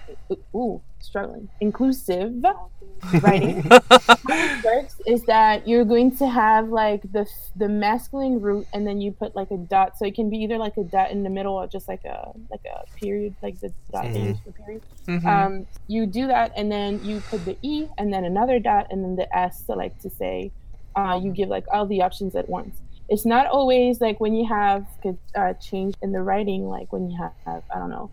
[0.57, 2.45] ooh struggling inclusive
[3.21, 3.63] writing
[4.65, 9.13] works is that you're going to have like the the masculine root and then you
[9.13, 11.55] put like a dot so it can be either like a dot in the middle
[11.55, 14.33] or just like a like a period like the dot mm-hmm.
[14.45, 15.27] for period mm-hmm.
[15.29, 19.05] um you do that and then you put the e and then another dot and
[19.05, 20.51] then the s to like to say
[20.95, 22.77] uh, you give like all the options at once
[23.09, 24.87] it's not always like when you have
[25.35, 28.11] uh, change in the writing, like when you have, I don't know,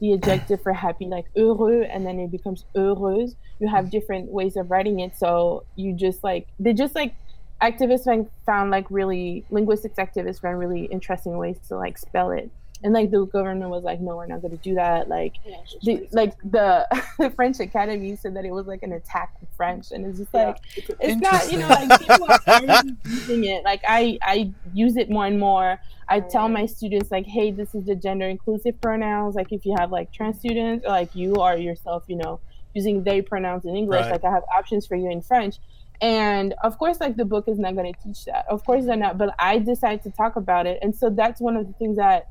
[0.00, 3.34] the adjective for happy, like heureux, and then it becomes heureuse.
[3.58, 5.16] You have different ways of writing it.
[5.16, 7.14] So you just like, they just like,
[7.60, 12.50] activists found like really, linguistics activists found really interesting ways to like spell it.
[12.82, 15.08] And like the government was like, no, we're not going to do that.
[15.08, 16.86] Like, Yeah, the, like the,
[17.18, 20.30] the French Academy said that it was like an attack on French, and it's just
[20.32, 20.46] Yeah.
[20.48, 20.58] like
[21.00, 23.64] it's not, you know, like people are using it.
[23.64, 25.78] Like I, I use it more and more.
[26.08, 29.34] I tell my students like, hey, this is the gender inclusive pronouns.
[29.34, 32.40] Like if you have like trans students or like you are yourself, you know,
[32.74, 34.12] using they pronouns in English, Right.
[34.12, 35.56] like I have options for you in French.
[36.00, 38.46] And of course, like the book is not going to teach that.
[38.48, 39.18] Of course, they're not.
[39.18, 42.28] But I decided to talk about it, and so that's one of the things that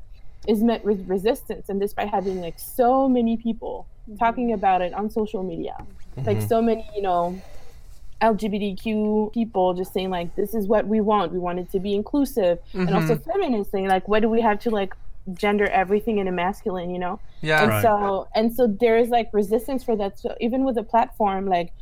[0.48, 1.68] is met with resistance.
[1.68, 3.86] And despite having like so many people
[4.18, 5.76] talking about it on social media,
[6.26, 6.48] like Mhm.
[6.48, 7.40] so many, you know,
[8.20, 11.32] LGBTQ people just saying like this is what we want.
[11.32, 14.58] We want it to be inclusive, and also feminists saying like, what do we have
[14.60, 14.92] to like
[15.34, 17.20] gender everything in a masculine, you know?
[17.42, 17.62] Yeah.
[17.62, 17.82] and Right.
[17.82, 21.72] so and so there is like resistance for that so even with a platform like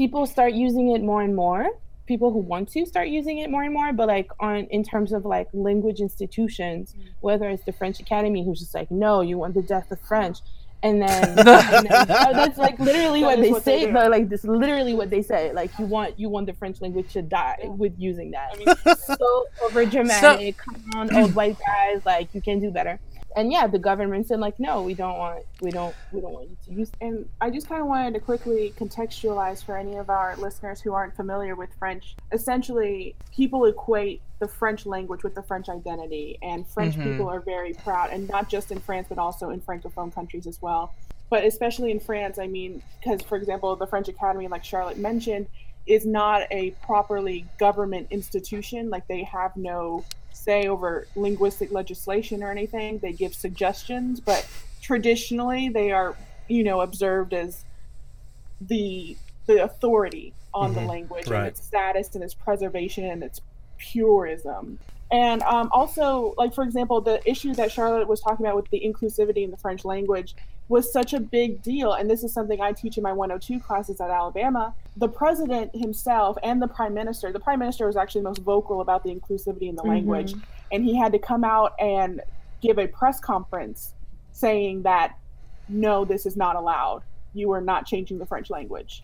[0.00, 1.66] people start using it more and more
[2.08, 5.12] people who want to start using it more and more but like on in terms
[5.12, 7.08] of like language institutions mm.
[7.20, 10.38] whether it's the french academy who's just like no you want the death of french.
[10.80, 13.86] And then, and then oh, that's like literally That what is they what they say
[13.86, 13.92] do.
[13.92, 17.12] but like this literally what they say like you want you want the french language
[17.14, 18.50] to die with using that.
[18.52, 23.00] I mean, so over dramatic come on old white guys like you can do better
[23.36, 26.48] and yeah the government said like no we don't want we don't we don't want
[26.48, 30.08] you to use And I just kind of wanted to quickly contextualize for any of
[30.10, 32.16] our listeners who aren't familiar with French.
[32.32, 37.04] Essentially, people equate the French language with the French identity, and French Mhm.
[37.04, 40.60] people are very proud, and not just in France, but also in Francophone countries as
[40.62, 40.92] well.
[41.30, 45.46] But especially in France, I mean, because for example, the French Academy, like Charlotte mentioned,
[45.86, 48.90] is not a properly government institution.
[48.90, 50.04] Like they have no
[50.38, 52.98] say over linguistic legislation or anything.
[52.98, 54.46] They give suggestions, but
[54.80, 56.14] traditionally they are,
[56.48, 57.64] you know, observed as
[58.60, 60.88] the the authority on the Mhm.
[60.88, 61.38] language Right.
[61.38, 63.40] and its status and its preservation and its
[63.78, 64.78] purism.
[65.10, 68.80] And um, also, like for example, the issue that Charlotte was talking about with the
[68.80, 70.34] inclusivity in the French language
[70.68, 71.92] was such a big deal.
[71.92, 74.74] And this is something I teach in my 102 classes at Alabama.
[74.96, 78.80] The president himself and the prime minister, the prime minister was actually the most vocal
[78.80, 80.34] about the inclusivity in the language.
[80.70, 82.20] And he had to come out and
[82.60, 83.94] give a press conference
[84.32, 85.16] saying that
[85.68, 87.02] no, this is not allowed.
[87.34, 89.02] You are not changing the French language.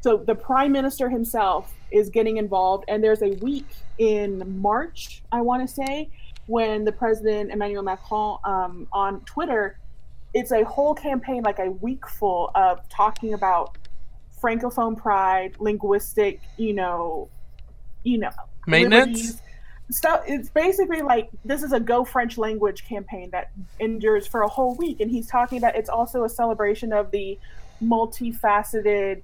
[0.00, 3.66] So the prime minister himself is getting involved, and there's a week
[3.98, 6.08] in March, I want to say,
[6.46, 9.78] when the president Emmanuel Macron um, on Twitter,
[10.34, 13.76] it's a whole campaign, like a week full of talking about
[14.40, 17.28] francophone pride, linguistic, you know,
[18.04, 18.30] you know,
[18.66, 19.40] Maintenance.
[19.90, 20.22] stuff.
[20.26, 24.76] It's basically like this is a Go French language campaign that endures for a whole
[24.76, 27.38] week, and he's talking about it's also a celebration of the
[27.82, 29.22] multifaceted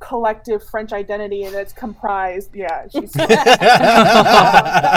[0.00, 2.54] collective French identity, and it's comprised.
[2.54, 3.28] Yeah, she's that's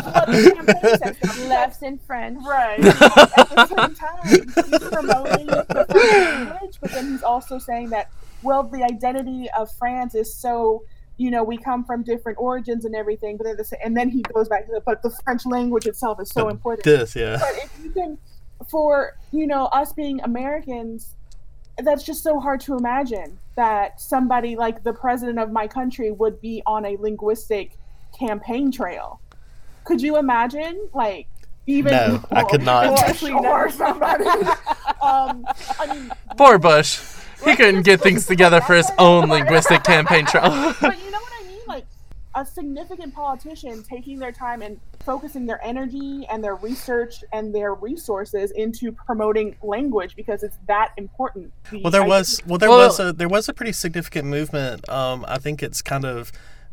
[0.05, 1.17] what the campaign says.
[1.23, 2.43] Now, left in French.
[2.45, 2.79] Right.
[2.79, 8.11] At the same time, he's promoting the French language, but then he's also saying that,
[8.43, 10.83] well, the identity of France is so,
[11.17, 14.09] you know, we come from different origins and everything, but then the, sa- and then
[14.09, 16.83] he goes back to the, but the French language itself is so important.
[16.83, 17.37] This, yeah.
[17.39, 18.17] But if you can,
[18.69, 21.15] for you know us being Americans,
[21.77, 26.41] that's just so hard to imagine that somebody like the president of my country would
[26.41, 27.77] be on a linguistic
[28.17, 29.19] campaign trail.
[29.83, 31.27] Could you imagine, like,
[31.67, 32.85] even No, I could not.
[32.85, 34.25] Well, actually, or somebody.
[35.01, 35.45] um,
[35.79, 37.01] I mean, Poor Bush.
[37.43, 40.43] He couldn't get things together for his own linguistic campaign trail.
[40.81, 41.61] but you know what I mean?
[41.67, 41.85] Like
[42.35, 47.73] a significant politician taking their time and focusing their energy and their research and their
[47.73, 51.51] resources into promoting language because it's that important.
[51.71, 54.27] The Well, there idea- was well there Well- was a there was a pretty significant
[54.27, 54.87] movement.
[54.89, 56.31] Um, I think it's kind of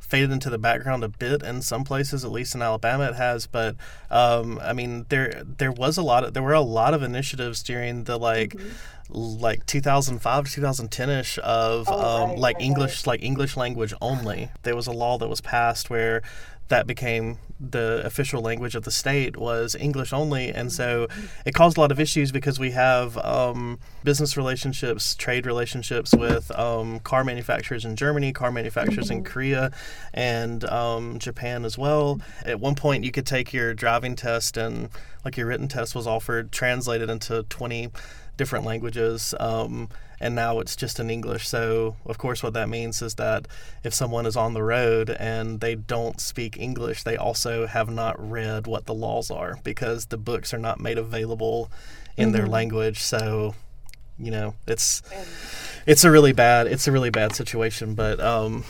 [0.08, 3.46] faded into the background a bit in some places, at least in Alabama it has.
[3.46, 3.76] But
[4.10, 7.62] um, I mean, there there was a lot of there were a lot of initiatives
[7.62, 8.54] during the like.
[8.54, 8.68] Mm-hmm.
[9.10, 13.94] Like 2005 to 2010 ish of Oh, um, right, like right, English like English language
[14.02, 14.50] only.
[14.64, 16.20] There was a law that was passed where
[16.68, 21.08] that became the official language of the state was English only, and so
[21.44, 26.50] it caused a lot of issues because we have um, business relationships, trade relationships with
[26.58, 29.72] um, car manufacturers in Germany, car manufacturers in Korea,
[30.14, 32.20] and um, Japan as well.
[32.44, 34.88] At one point, you could take your driving test and
[35.24, 37.90] like your written test was offered translated into twenty
[38.36, 39.34] different languages.
[39.40, 39.88] Um,
[40.20, 41.48] and now it's just in English.
[41.48, 43.46] So, of course, what that means is that
[43.84, 48.16] if someone is on the road and they don't speak English, they also have not
[48.18, 51.70] read what the laws are because the books are not made available
[52.16, 53.00] in their language.
[53.00, 53.54] So,
[54.18, 55.02] you know, it's
[55.86, 57.94] it's a really bad it's a really bad situation.
[57.94, 58.64] But um,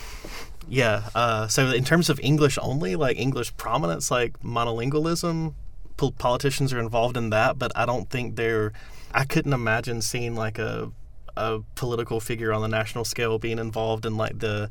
[0.69, 1.09] yeah.
[1.15, 5.55] Uh, so, in terms of English only, like English prominence, like monolingualism,
[5.97, 8.73] pol- politicians are involved in that, but I don't think they're.
[9.13, 10.93] I couldn't imagine seeing like a
[11.39, 14.69] a political figure on the national scale being involved in like the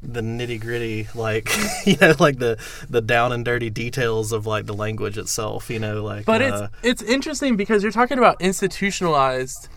[0.00, 1.50] the nitty gritty, like
[1.86, 2.56] you know, like the
[2.88, 5.70] the down and dirty details of like the language itself.
[5.70, 6.24] You know, like.
[6.24, 9.68] But uh, it's it's interesting because you're talking about institutionalized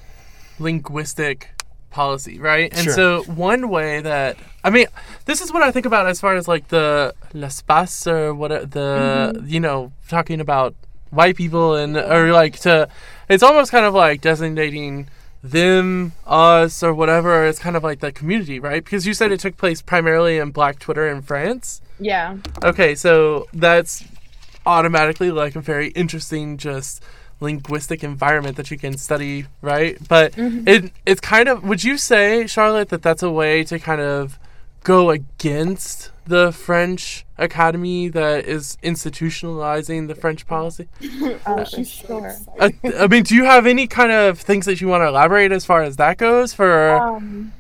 [0.60, 1.50] linguistic
[1.90, 2.72] policy, right?
[2.72, 2.94] And Sure.
[2.94, 4.88] so one way that I mean,
[5.26, 9.34] this is what I think about as far as like the l'espace or what the
[9.36, 9.48] Mm-hmm.
[9.48, 10.76] you know talking about
[11.10, 12.88] white people and or like to
[13.28, 15.08] it's almost kind of like designating
[15.44, 19.40] them us or whatever it's kind of like the community right because you said it
[19.40, 22.38] took place primarily in black twitter in france Yeah.
[22.64, 24.04] Okay, so that's
[24.66, 27.04] automatically like a very interesting just
[27.40, 29.98] linguistic environment that you can study, right?
[30.08, 30.68] But mm-hmm.
[30.68, 34.40] it it's kind of would you say, Charlotte, that that's a way to kind of
[34.84, 40.88] go against the French Academy that is institutionalizing the French policy?
[41.46, 42.28] Oh, she's so sure.
[42.28, 42.96] excited.
[42.96, 45.52] Uh, I mean, do you have any kind of things that you want to elaborate
[45.52, 47.52] as far as that goes for Um,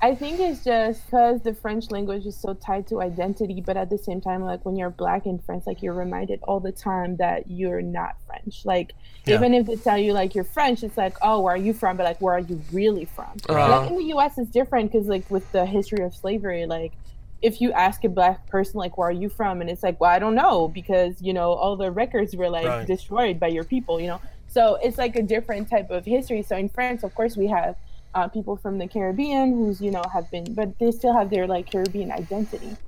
[0.00, 3.90] I think it's just because the French language is so tied to identity, but at
[3.90, 7.16] the same time, like when you're black in France, like you're reminded all the time
[7.16, 8.62] that you're not French.
[8.64, 8.94] Like
[9.26, 9.36] Yeah.
[9.36, 11.96] even if they tell you like you're French, it's like, oh, where are you from?
[11.96, 13.42] But like, where are you really from?
[13.48, 13.68] Uh.
[13.68, 16.96] Like in the U.S., it's different because like with the history of slavery, like
[17.42, 20.10] if you ask a black person like where are you from, and it's like, well,
[20.10, 22.86] I don't know because you know all the records were like Right.
[22.86, 24.20] destroyed by your people, you know.
[24.46, 26.42] So it's like a different type of history.
[26.42, 27.74] So in France, of course, we have
[28.18, 31.46] uh, people from the Caribbean who's you know have been, but they still have their
[31.46, 32.78] like Caribbean identity.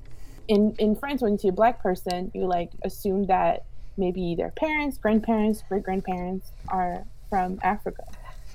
[0.49, 3.61] In in France, when you see a black person, you like assume that
[3.97, 8.05] maybe their parents, grandparents, great grandparents are from Africa,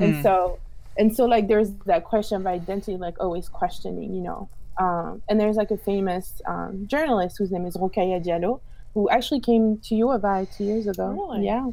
[0.01, 0.21] and Hmm.
[0.21, 0.61] so
[0.97, 4.49] and so like there's that question of identity, like always questioning, you know.
[4.79, 8.61] Um, and there's like a famous um, journalist whose name is Rokhaya Diallo,
[8.93, 11.21] who actually came to U of I two years ago.
[11.29, 11.45] Really?
[11.45, 11.67] Yeah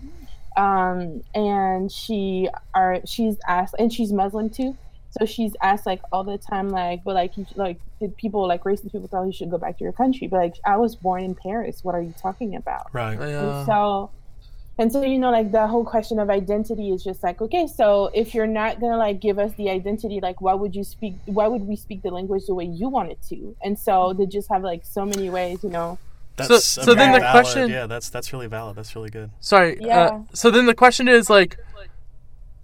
[0.57, 4.77] um and she are she's asked and she's muslim too
[5.19, 8.65] so she's asked like all the time like but like you, like did people like
[8.65, 11.23] racist people tell you should go back to your country but like i was born
[11.23, 13.19] in paris what are you talking about right.
[13.21, 14.11] and so
[14.79, 18.11] and so you know like the whole question of identity is just like okay so
[18.15, 21.47] if you're not gonna like give us the identity like why would you speak why
[21.47, 24.49] would we speak the language the way you want it to and so they just
[24.49, 25.99] have like so many ways you know
[26.37, 28.75] That's So- so then the valid- question- Yeah, that's that's really valid.
[28.77, 29.29] That's really good.
[29.41, 29.77] Sorry.
[29.79, 30.01] Yeah.
[30.05, 31.59] Uh, so then the question is like,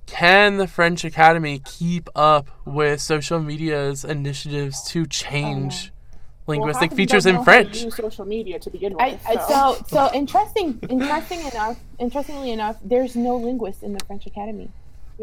[0.09, 6.53] can the French Academy keep up with social media's initiatives to change oh.
[6.53, 7.83] linguistic Well, half of them features in know how to French?
[7.83, 9.03] use social media to begin with.
[9.03, 14.27] I, I, so so interesting interesting enough interestingly enough there's no linguist in the french
[14.27, 14.71] academy.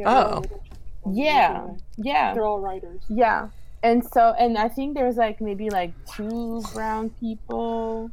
[0.05, 0.43] Oh.
[0.43, 0.43] Yeah,
[1.05, 1.11] Oh.
[1.11, 1.67] yeah.
[1.97, 2.33] Yeah.
[2.33, 3.01] They're all writers.
[3.09, 3.49] yeah.
[3.83, 8.09] And so and i think there's like maybe like two brown people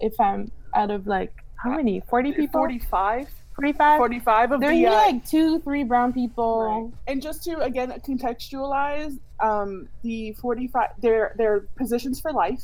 [0.00, 2.00] if i'm out of like how many?
[2.00, 2.60] 40 people?
[2.60, 4.82] 45, 45 45 of there's the.
[4.82, 6.92] maybe Uh, like two three brown people Right.
[7.12, 12.62] And just to again contextualize, um, the forty-five their their positions for life.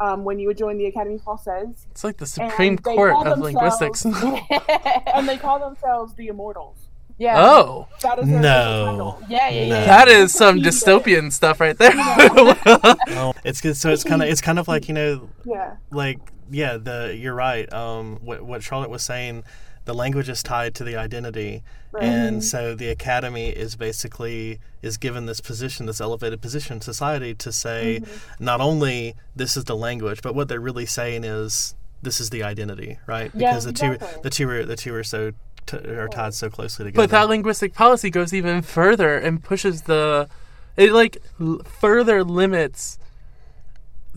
[0.00, 3.38] Um, when you would join the academy, Académie Française, It's like the Supreme Court of
[3.38, 4.04] linguistics.
[5.14, 6.76] and they call themselves the Immortals.
[7.18, 9.18] yeah oh, That is No.
[9.28, 9.78] yeah yeah yeah, No.
[9.78, 9.86] yeah.
[9.86, 11.92] that is some dystopian stuff right there.
[11.96, 13.76] Oh, it's good.
[13.76, 16.18] So it's kind of it's kind of like you know Yeah, like
[16.50, 19.44] yeah the you're right um what, what charlotte was saying
[19.84, 21.62] the language is tied to the identity.
[21.92, 22.04] Right.
[22.04, 22.40] and mm-hmm.
[22.40, 27.52] so the academy is basically is given this position this elevated position in society to
[27.52, 28.44] say mm-hmm.
[28.44, 32.42] not only this is the language but what they're really saying is this is the
[32.42, 33.30] identity right?
[33.34, 35.32] Yeah, because the two the two are the two are so
[35.66, 39.82] t- are tied so closely together But that linguistic policy goes even further and pushes
[39.82, 40.30] the
[40.78, 42.98] it like l- further limits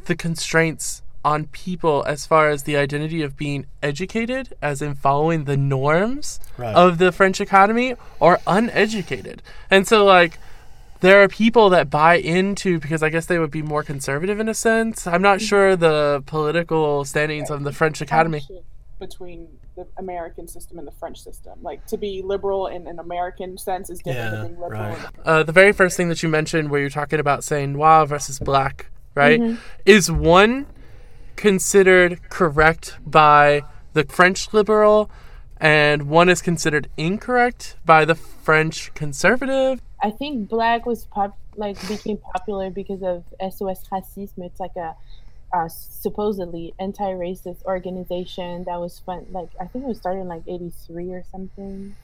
[0.06, 5.46] the constraints on people as far as the identity of being educated as in following
[5.46, 6.76] the norms Right.
[6.76, 9.42] of the French Academy or uneducated.
[9.72, 10.38] And so like
[11.02, 14.48] there are people that buy into because I guess they would be more conservative in
[14.48, 15.06] a sense.
[15.08, 18.42] I'm not sure the political standings of the French Academy.
[19.00, 21.60] Between the American system and the French system.
[21.62, 24.82] Like to be liberal in an American sense is different Yeah, than being liberal.
[24.82, 24.98] right.
[24.98, 28.06] in- uh, the very first thing that you mentioned, where you're talking about saying noir
[28.06, 29.40] versus black, right?
[29.42, 29.56] Mm-hmm.
[29.86, 30.66] Is one
[31.36, 35.10] considered correct by the French liberal,
[35.58, 39.82] and one is considered incorrect by the French conservative?
[40.02, 44.44] I think black was pop like became popular because of SOS Racisme.
[44.46, 44.96] It's like a
[45.54, 49.26] uh, supposedly anti-racist organization that was fun.
[49.32, 51.96] Like I think it was started in like '83 or something.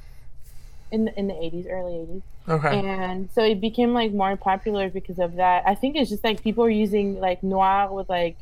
[0.94, 2.80] In the, in the 80s, early 80s, Okay.
[2.86, 5.64] and so it became like more popular because of that.
[5.66, 8.36] I think it's just like people are using like noir with like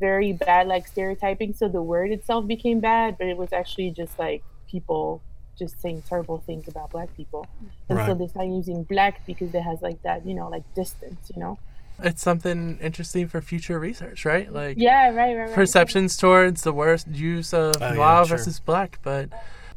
[0.00, 4.18] very bad like stereotyping, so the word itself became bad, but it was actually just
[4.18, 5.20] like people
[5.58, 7.46] just saying terrible things about black people.
[7.88, 11.30] And so they start using black because it has like that, you know, like distance,
[11.34, 11.58] you know?
[12.02, 14.50] It's something interesting for future research, right?
[14.50, 15.52] Like Yeah, right, right, right.
[15.52, 18.38] perceptions towards the worst use of Oh, yeah, noir sure.
[18.38, 19.28] versus black, but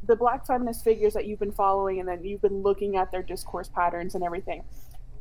[0.06, 3.22] the black feminist figures that you've been following and then you've been looking at their
[3.24, 4.64] discourse patterns and everything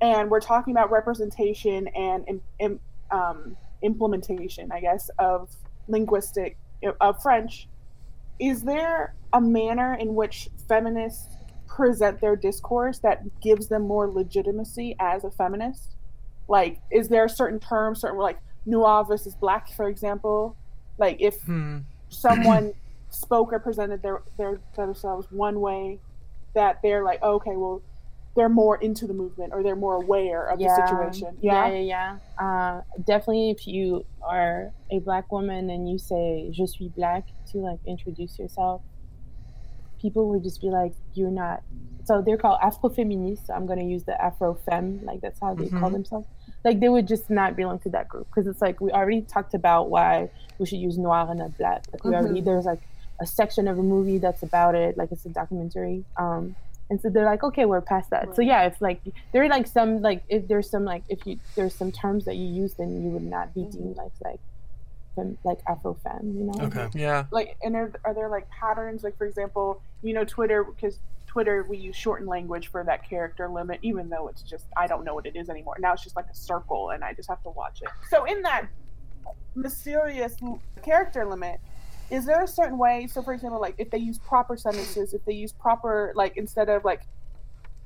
[0.01, 2.81] and we're talking about representation and im- im-
[3.13, 5.49] um, implementation i guess of
[5.89, 6.57] linguistic
[7.01, 7.69] of french.
[8.39, 11.37] Is there a manner in which feminists
[11.69, 15.95] present their discourse that gives them more legitimacy as a feminist?
[16.49, 20.57] Like is there a certain term certain like noir versus black for example?
[20.99, 21.79] Like if hmm.
[22.09, 22.73] someone
[23.11, 26.01] spoke or presented their, their themselves one way
[26.55, 27.83] that they're like oh, okay well
[28.35, 32.19] they're more into the movement or they're more aware of the situation Yeah, yeah, yeah.
[32.39, 37.59] Uh, definitely, if you are a black woman and you say "je suis black" to
[37.59, 38.83] like introduce yourself,
[40.01, 41.63] people would just be like, "You're not."
[42.05, 43.47] So they're called Afrofeminists.
[43.47, 45.93] So I'm gonna use the Afrofem, like that's how they call Mhm.
[45.93, 46.27] themselves.
[46.65, 49.55] Like they would just not belong to that group because it's like we already talked
[49.55, 50.29] about why
[50.59, 51.83] we should use noir and not black.
[51.93, 52.81] Like we already there's like
[53.21, 56.05] a section of a movie that's about it, like it's a documentary.
[56.19, 56.57] Um,
[56.93, 58.37] and so they're like, okay, we're past that.
[58.37, 59.01] So yeah, if like
[59.33, 62.37] there are like some like if there's some like if you there's some terms that
[62.37, 63.71] you use, then you would not be mm-hmm.
[63.71, 64.41] deemed like like
[65.17, 66.67] fem, like Afro femme, you know?
[66.67, 66.81] Okay.
[66.81, 66.99] Mm-hmm.
[66.99, 67.25] yeah.
[67.31, 71.65] like and are, are there like patterns like for example you know twitter because twitter
[71.67, 75.15] we use shortened language for that character limit even though it's just i don't know
[75.15, 77.51] what it is anymore now it's just like a circle and i just have to
[77.51, 78.67] watch it so in that
[79.55, 80.37] mysterious
[80.83, 81.59] character limit
[82.13, 85.25] is there a certain way so for example like if they use proper sentences if
[85.25, 87.03] they use proper like instead of like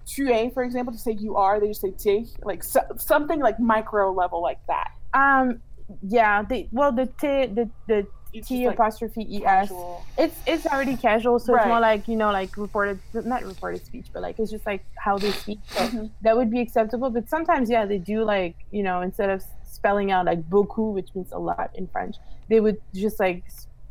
[0.07, 3.41] tu es for example to say you are they just say tu like so, something
[3.41, 5.63] like micro level like that Um,
[6.03, 6.43] yeah.
[6.51, 7.99] The well, the T the the
[8.33, 9.69] It's T like, apostrophe E S.
[9.69, 10.05] casual.
[10.19, 11.63] It's it's already casual, so Right.
[11.63, 14.85] it's more like you know like reported not reported speech, but like it's just like
[15.07, 15.61] how they speak.
[15.75, 16.11] So Mhm.
[16.25, 17.09] that would be acceptable.
[17.17, 19.41] But sometimes, yeah, they do like you know instead of
[19.77, 22.17] spelling out like beaucoup, which means a lot in French,
[22.51, 23.45] they would just like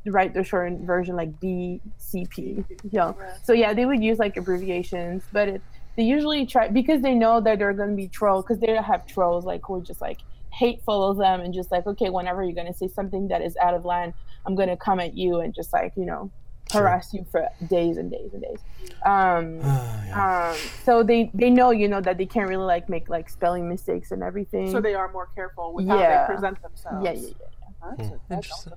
[0.08, 2.42] write the short version like B C P.
[2.42, 3.16] You know.
[3.20, 3.38] Yeah.
[3.44, 5.62] So yeah, they would use like abbreviations, but it,
[5.98, 9.06] they usually try because they know that they're going to be trolls because they have
[9.08, 10.20] trolls like who are just like
[10.52, 13.56] hateful of them and just like okay, whenever you're going to say something that is
[13.58, 14.14] out of line,
[14.46, 16.32] I'm going to come at you and just like you know
[16.72, 16.82] Sure.
[16.82, 18.58] harass you for days and days and days.
[19.06, 20.50] Um, yeah.
[20.52, 23.70] um, so they they know you know that they can't really like make like spelling
[23.70, 24.72] mistakes and everything.
[24.72, 26.26] So they are more careful with how Yeah.
[26.26, 27.06] they present themselves.
[27.06, 27.96] yeah, yeah, yeah.
[27.98, 28.74] That's, that's Interesting.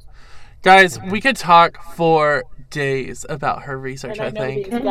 [0.64, 1.00] Awesome.
[1.02, 4.70] Guys, we could talk for days about her research, And I I think.
[4.70, 4.82] guys,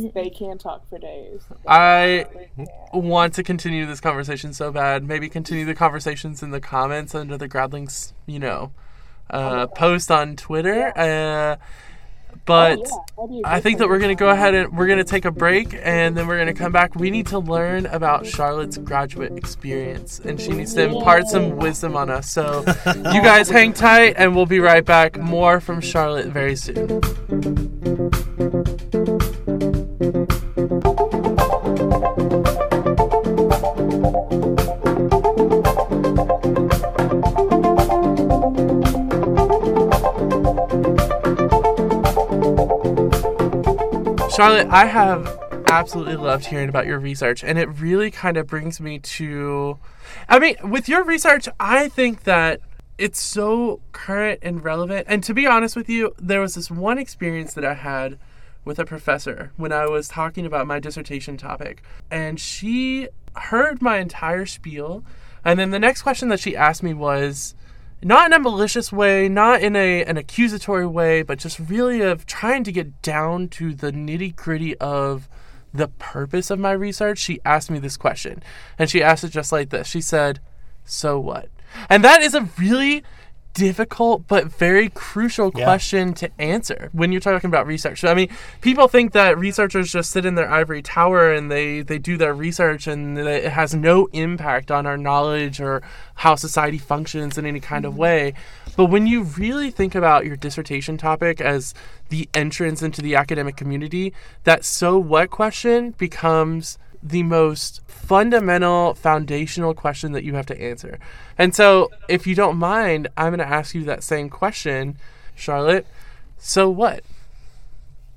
[0.00, 0.12] Mhm.
[0.12, 1.40] they can talk for days.
[1.66, 2.26] I
[2.92, 5.04] want to continue this conversation so bad.
[5.04, 8.72] Maybe continue the conversations in the comments under the GradLings, you know,
[9.30, 10.92] uh, post on Twitter.
[10.98, 11.56] Uh,
[12.42, 14.54] Oh, but Oh, yeah, that'd be a I think that we're going to go ahead
[14.54, 16.94] and we're going to take a break and then we're going to come back.
[16.96, 21.96] We need to learn about Charlotte's graduate experience and she needs to impart some wisdom
[21.96, 22.28] on us.
[22.30, 25.18] So you guys hang tight and we'll be right back.
[25.18, 27.00] More from Charlotte very soon.
[44.34, 48.80] Charlotte, I have absolutely loved hearing about your research, and it really kind of brings
[48.80, 49.78] me to.
[50.26, 52.60] I mean, with your research, I think that
[52.96, 55.06] it's so current and relevant.
[55.08, 58.18] And to be honest with you, there was this one experience that I had
[58.64, 63.98] with a professor when I was talking about my dissertation topic, and she heard my
[63.98, 65.04] entire spiel.
[65.44, 67.54] And then the next question that she asked me was,
[68.02, 72.26] not in a malicious way, not in a an accusatory way, but just really of
[72.26, 75.28] trying to get down to the nitty gritty of
[75.72, 77.18] the purpose of my research.
[77.18, 78.42] She asked me this question,
[78.78, 79.86] and she asked it just like this.
[79.86, 80.40] She said,
[80.84, 81.48] "So what?"
[81.88, 83.02] And that is a really
[83.54, 85.64] difficult but very crucial Yeah.
[85.64, 88.00] question to answer when you're talking about research.
[88.00, 88.28] So, I mean,
[88.60, 92.34] people think that researchers just sit in their ivory tower and they, they do their
[92.34, 95.82] research and that it has no impact on our knowledge or
[96.14, 98.00] how society functions in any kind of mm-hmm.
[98.00, 98.34] way.
[98.76, 101.74] But when you really think about your dissertation topic as
[102.08, 104.12] the entrance into the academic community,
[104.44, 110.98] that so what question becomes the most fundamental foundational question that you have to answer.
[111.36, 114.96] And so, if you don't mind, I'm going to ask you that same question,
[115.34, 115.86] Charlotte.
[116.38, 117.04] So what?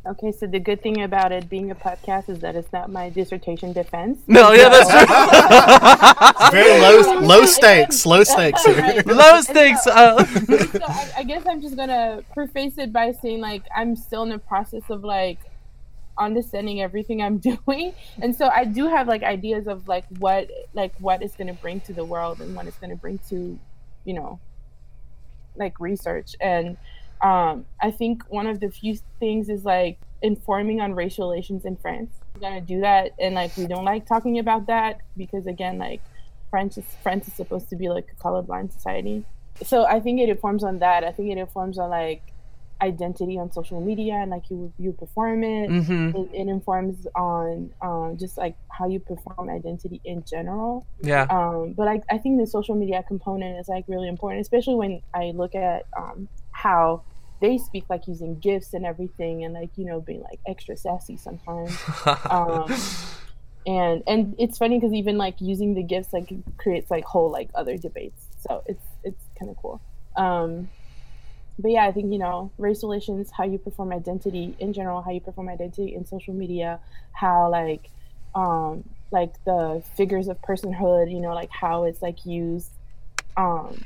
[0.07, 3.09] Okay, so the good thing about it being a podcast is that it's not my
[3.09, 4.19] dissertation defense.
[4.27, 6.51] No, yeah, that's true.
[6.51, 9.01] Very low, low stakes, low stakes here.
[9.07, 9.87] Low stakes.
[9.87, 14.21] Uh, so I, I guess I'm just gonna preface it by saying like I'm still
[14.21, 15.39] in the process of like
[16.17, 17.93] understanding everything I'm doing.
[18.21, 21.81] And so I do have like ideas of like what like what it's gonna bring
[21.81, 23.59] to the world and what it's gonna bring to,
[24.03, 24.39] you know,
[25.55, 26.35] like research.
[26.39, 26.77] And
[27.21, 31.75] um I think one of the few things is like informing on racial relations in
[31.77, 32.11] France.
[32.33, 36.01] We're gonna do that and like we don't like talking about that because again like
[36.49, 39.25] French is France is supposed to be like a colorblind society.
[39.63, 41.03] So I think it informs on that.
[41.03, 42.21] I think it informs on like
[42.81, 45.69] identity on social media and like you you perform it.
[45.69, 50.85] hmm It, it informs on um, just like how you perform identity in general.
[51.01, 51.23] Yeah.
[51.29, 55.01] Um, but I, I think the social media component is like really important, especially when
[55.13, 57.03] I look at um, how
[57.41, 61.17] they speak like using gifts and everything and like you know being like extra sassy
[61.17, 61.77] sometimes.
[62.29, 62.73] um,
[63.67, 67.49] and and it's funny because even like using the gifts like creates like whole like
[67.55, 68.25] other debates.
[68.47, 69.81] So it's it's kind of cool.
[70.17, 70.69] Um,
[71.57, 75.11] but yeah, I think you know race relations, how you perform identity in general, how
[75.11, 76.79] you perform identity in social media,
[77.13, 77.89] how like
[78.33, 82.71] um like the figures of personhood, you know, like how it's like used
[83.37, 83.81] um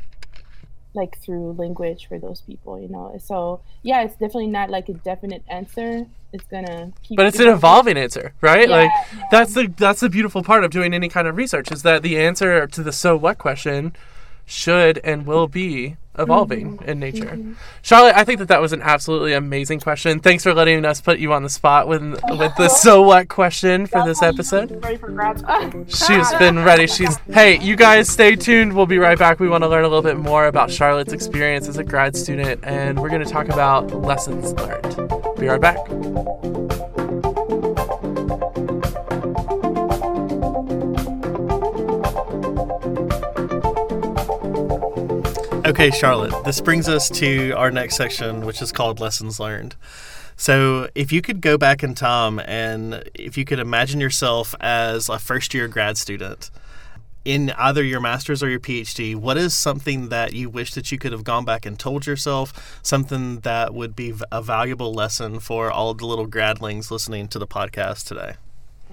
[0.96, 3.16] like through language for those people, you know.
[3.24, 6.08] So yeah, it's definitely not like a definite answer.
[6.34, 8.68] It's gonna keep but it's an evolving answer, right?
[8.68, 9.24] Yeah, like yeah.
[9.32, 12.18] that's the that's the beautiful part of doing any kind of research is that the
[12.20, 13.94] answer to the so what question
[14.46, 16.90] should and will be evolving Mm-hmm.
[16.90, 17.38] in nature.
[17.82, 20.20] Charlotte, I think that that was an absolutely amazing question.
[20.20, 23.86] Thanks for letting us put you on the spot with with the so what question
[23.88, 24.84] for this episode.
[24.84, 25.86] Ready for.
[25.88, 26.88] She's been ready.
[26.88, 28.76] She's hey, you guys stay tuned.
[28.76, 29.40] We'll be right back.
[29.40, 32.64] We want to learn a little bit more about Charlotte's experience as a grad student
[32.64, 35.38] and we're going to talk about lessons learned.
[35.40, 35.78] Be right back.
[45.70, 49.76] Okay, Charlotte, this brings us to our next section, which is called Lessons Learned.
[50.36, 55.10] So, if you could go back in time and if you could imagine yourself as
[55.10, 56.50] a first year grad student
[57.24, 60.98] in either your master's or your PhD, what is something that you wish that you
[60.98, 62.80] could have gone back and told yourself?
[62.82, 67.48] Something that would be a valuable lesson for all the little gradlings listening to the
[67.48, 68.38] podcast today?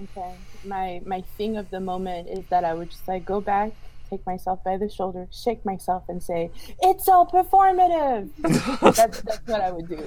[0.03, 0.35] Okay.
[0.63, 3.71] My my thing of the moment is that I would just like go back,
[4.09, 6.51] take myself by the shoulder, shake myself, and say,
[6.81, 8.29] "It's all performative."
[8.95, 10.03] that's that's what I would do.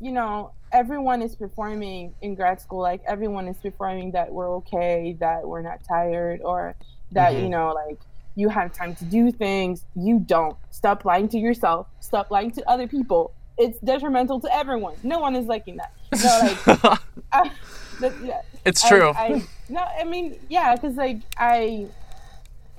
[0.00, 2.80] You know, everyone is performing in grad school.
[2.80, 6.74] Like everyone is performing that we're okay, that we're not tired, or
[7.12, 7.42] that Mhm.
[7.42, 7.98] you know, like
[8.34, 9.84] you have time to do things.
[9.94, 10.56] You don't.
[10.70, 11.86] Stop lying to yourself.
[12.00, 13.32] Stop lying to other people.
[13.58, 14.94] It's detrimental to everyone.
[15.02, 15.92] No one is liking that.
[16.14, 16.28] So
[16.76, 17.00] like.
[17.32, 17.50] I,
[18.00, 19.12] that, yeah, it's I- true.
[19.16, 21.86] I, no, I mean, yeah, because like I,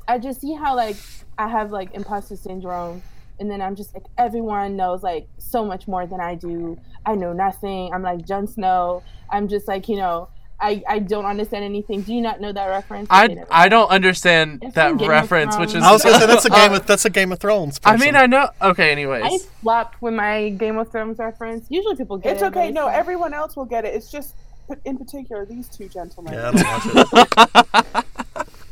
[0.08, 0.96] I just see how like
[1.38, 3.02] I have like imposter syndrome,
[3.40, 6.80] and then I'm just like everyone knows like so much more than I do.
[7.06, 7.94] I know nothing.
[7.94, 9.04] I'm like Jon Snow.
[9.30, 10.30] I'm just like you know.
[10.60, 12.02] I, I don't understand anything.
[12.02, 13.12] Do you not know that reference?
[13.12, 15.74] Okay, I I don't understand It's that from Game of reference, which is.
[15.74, 15.86] Thrones.
[15.86, 17.80] I was gonna say that's a game uh, of that's a Game of Thrones.
[17.86, 18.50] I mean, I know.
[18.60, 19.46] Okay, anyways, I anyways.
[19.62, 21.68] flopped with my Game of Thrones reference.
[21.70, 22.52] Usually people get It's it.
[22.52, 22.72] but okay.
[22.72, 23.94] No, like- everyone else will get it.
[23.94, 24.34] It's just,
[24.84, 26.34] in particular, these two gentlemen.
[26.34, 26.50] yeah,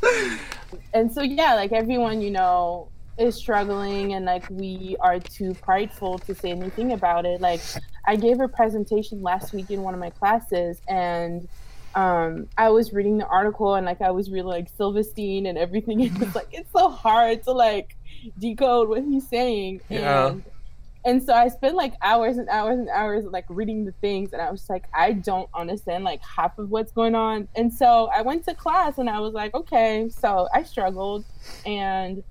[0.96, 1.44] I don't watch it.
[1.44, 2.88] and so yeah like everyone you know
[3.18, 7.60] is struggling and like we are too prideful to say anything about it like
[8.06, 11.48] i gave a presentation last week in one of my classes and
[11.96, 16.00] um, I was reading the article and like I was reading like Silverstein and everything.
[16.06, 17.96] It was like it's so hard to like
[18.38, 19.80] decode what he's saying.
[19.88, 20.28] Yeah.
[20.28, 20.44] And
[21.06, 24.42] and so I spent like hours and hours and hours like reading the things and
[24.42, 27.46] I was like, I don't understand like half of what's going on.
[27.54, 31.24] And so I went to class and I was like, okay, so I struggled
[31.64, 32.24] and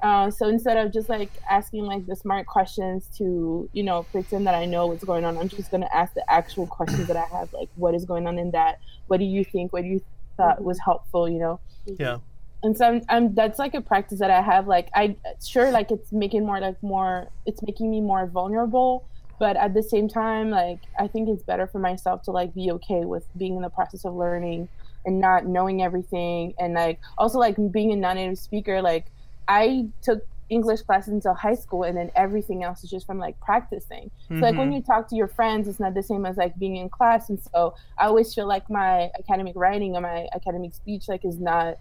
[0.00, 4.46] uh, so instead of just like asking like the smart questions to you know pretend
[4.46, 7.26] that I know what's going on, I'm just gonna ask the actual questions that I
[7.36, 8.78] have, like what is going on in that?
[9.08, 9.72] What do you think?
[9.72, 10.00] What do you
[10.36, 11.28] thought was helpful?
[11.28, 11.60] You know?
[11.84, 12.18] Yeah.
[12.62, 14.66] And so I'm, I'm that's like a practice that I have.
[14.66, 19.06] Like I sure like it's making more like more it's making me more vulnerable,
[19.38, 22.70] but at the same time like I think it's better for myself to like be
[22.72, 24.68] okay with being in the process of learning
[25.06, 29.06] and not knowing everything and like also like being a non-native speaker like
[29.48, 33.38] I took English classes until high school, and then everything else is just from like
[33.40, 34.10] practicing.
[34.36, 34.72] So like when Mhm.
[34.72, 37.40] you talk to your friends, it's not the same as like being in class, and
[37.54, 41.76] so I always feel like my academic writing or my academic speech like is not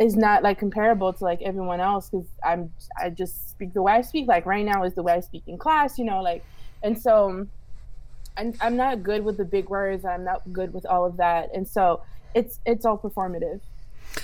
[0.00, 3.92] is not like comparable to like everyone else because I'm I just speak the way
[3.92, 4.26] I speak.
[4.26, 6.44] Like right now is the way I speak in class, you know, like
[6.82, 7.46] and so
[8.36, 10.04] I'm I'm not good with the big words.
[10.04, 12.02] I'm not good with all of that, and so
[12.34, 13.60] it's it's all performative.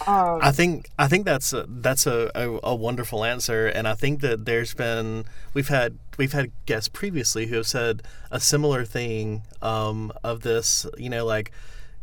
[0.07, 3.95] Um, I think I think that's a, that's a, a, a wonderful answer, and I
[3.95, 8.85] think that there's been we've had we've had guests previously who have said a similar
[8.85, 10.87] thing um, of this.
[10.97, 11.53] You know, like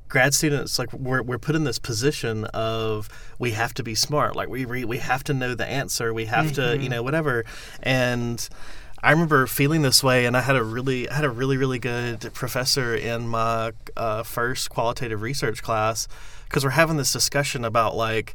[0.09, 4.35] grad students, like we're we're put in this position of we have to be smart,
[4.35, 7.45] like we we, we have to know the answer, we have to you know whatever,
[7.83, 8.47] and.
[9.03, 11.77] I remember feeling this way, and I had a really, I had a really, really
[11.77, 16.07] good professor in my uh, first qualitative research class
[16.45, 18.33] because we're having this discussion about like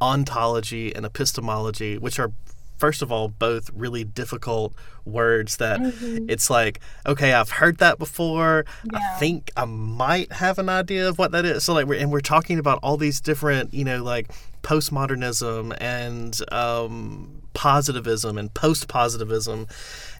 [0.00, 2.30] ontology and epistemology, which are
[2.76, 5.80] first of all both really difficult words that
[6.28, 8.64] it's like okay i've heard that before.
[8.92, 11.64] I think i might have an idea of what that is.
[11.64, 14.30] So like we're, and we're talking about all these different you know like
[14.62, 19.66] postmodernism and um positivism and post-positivism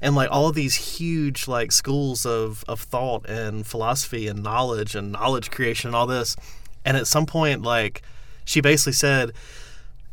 [0.00, 5.10] and like all these huge like schools of of thought and philosophy and knowledge and
[5.12, 6.36] knowledge creation and all this.
[6.84, 8.02] And at some point like
[8.44, 9.32] she basically said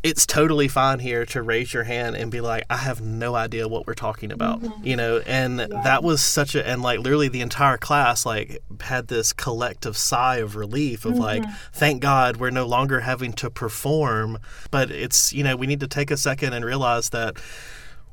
[0.04, 3.68] it's totally fine here to raise your hand and be like, I have no idea
[3.68, 4.86] what we're talking about, mm-hmm.
[4.86, 5.22] you know.
[5.28, 9.95] And that was such a, and like literally the entire class like had this collective
[9.95, 11.52] sigh of relief of like, mm-hmm.
[11.74, 14.39] thank God we're no longer having to perform.
[14.72, 17.38] But it's, you know, we need to take a second and realize that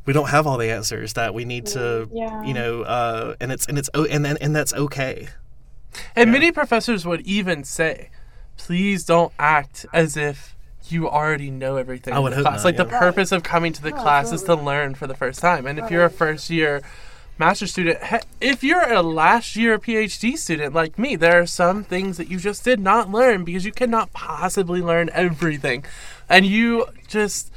[0.05, 1.15] we don't have all the answers.
[1.15, 2.45] That we need to, mm, Yeah.
[2.45, 5.29] you know, uh, and it's and it's and and, and that's okay.
[6.15, 8.11] And many professors would even say,
[8.59, 10.55] please don't act as if
[10.93, 12.59] you already know everything I would hope class.
[12.59, 15.15] not, like the purpose of coming to the Oh, class is to learn for the
[15.15, 15.67] first time.
[15.67, 16.83] And if you're a first year
[17.39, 18.17] master student, he-
[18.49, 22.39] if you're a last year PhD student like me, there are some things that you
[22.39, 25.85] just did not learn because you cannot possibly learn everything.
[26.29, 27.53] And you just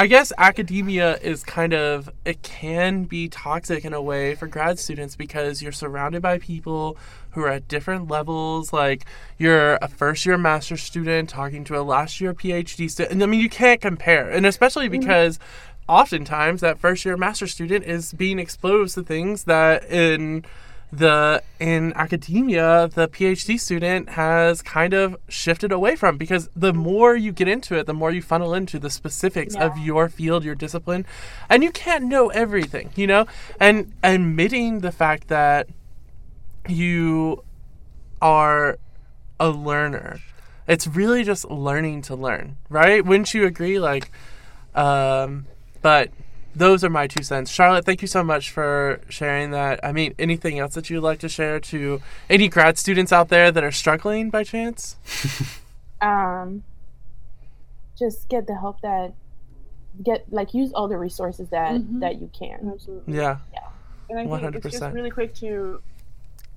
[0.00, 4.78] I guess academia is kind of it can be toxic in a way for grad
[4.78, 6.96] students because you're surrounded by people
[7.32, 8.72] who are at different levels.
[8.72, 9.04] Like
[9.38, 13.12] you're a first year master student talking to a last year PhD student.
[13.12, 14.30] And I mean you can't compare.
[14.30, 15.00] And especially mm-hmm.
[15.00, 15.38] because
[15.88, 20.44] oftentimes that first year master student is being exposed to things that in
[20.90, 27.14] the in academia the phd student has kind of shifted away from because the more
[27.14, 30.54] you get into it the more you funnel into the specifics of your field your
[30.54, 31.04] discipline
[31.50, 33.26] and you can't know everything you know
[33.60, 35.68] and admitting the fact that
[36.68, 37.42] you
[38.20, 38.78] are
[39.40, 40.18] a learner
[40.66, 44.10] it's really just learning to learn right wouldn't you agree like
[44.74, 45.46] um
[45.82, 46.10] but
[46.54, 50.12] those are my two cents charlotte thank you so much for sharing that i mean
[50.18, 53.72] anything else that you'd like to share to any grad students out there that are
[53.72, 54.96] struggling by chance
[56.00, 56.62] um,
[57.98, 59.12] just get the help that
[60.04, 62.00] get like use all the resources that Mhm.
[62.00, 62.70] that you can.
[62.72, 63.14] Absolutely.
[63.16, 63.60] yeah Yeah.
[64.10, 64.70] And I think it's 100%.
[64.70, 65.82] just really quick to,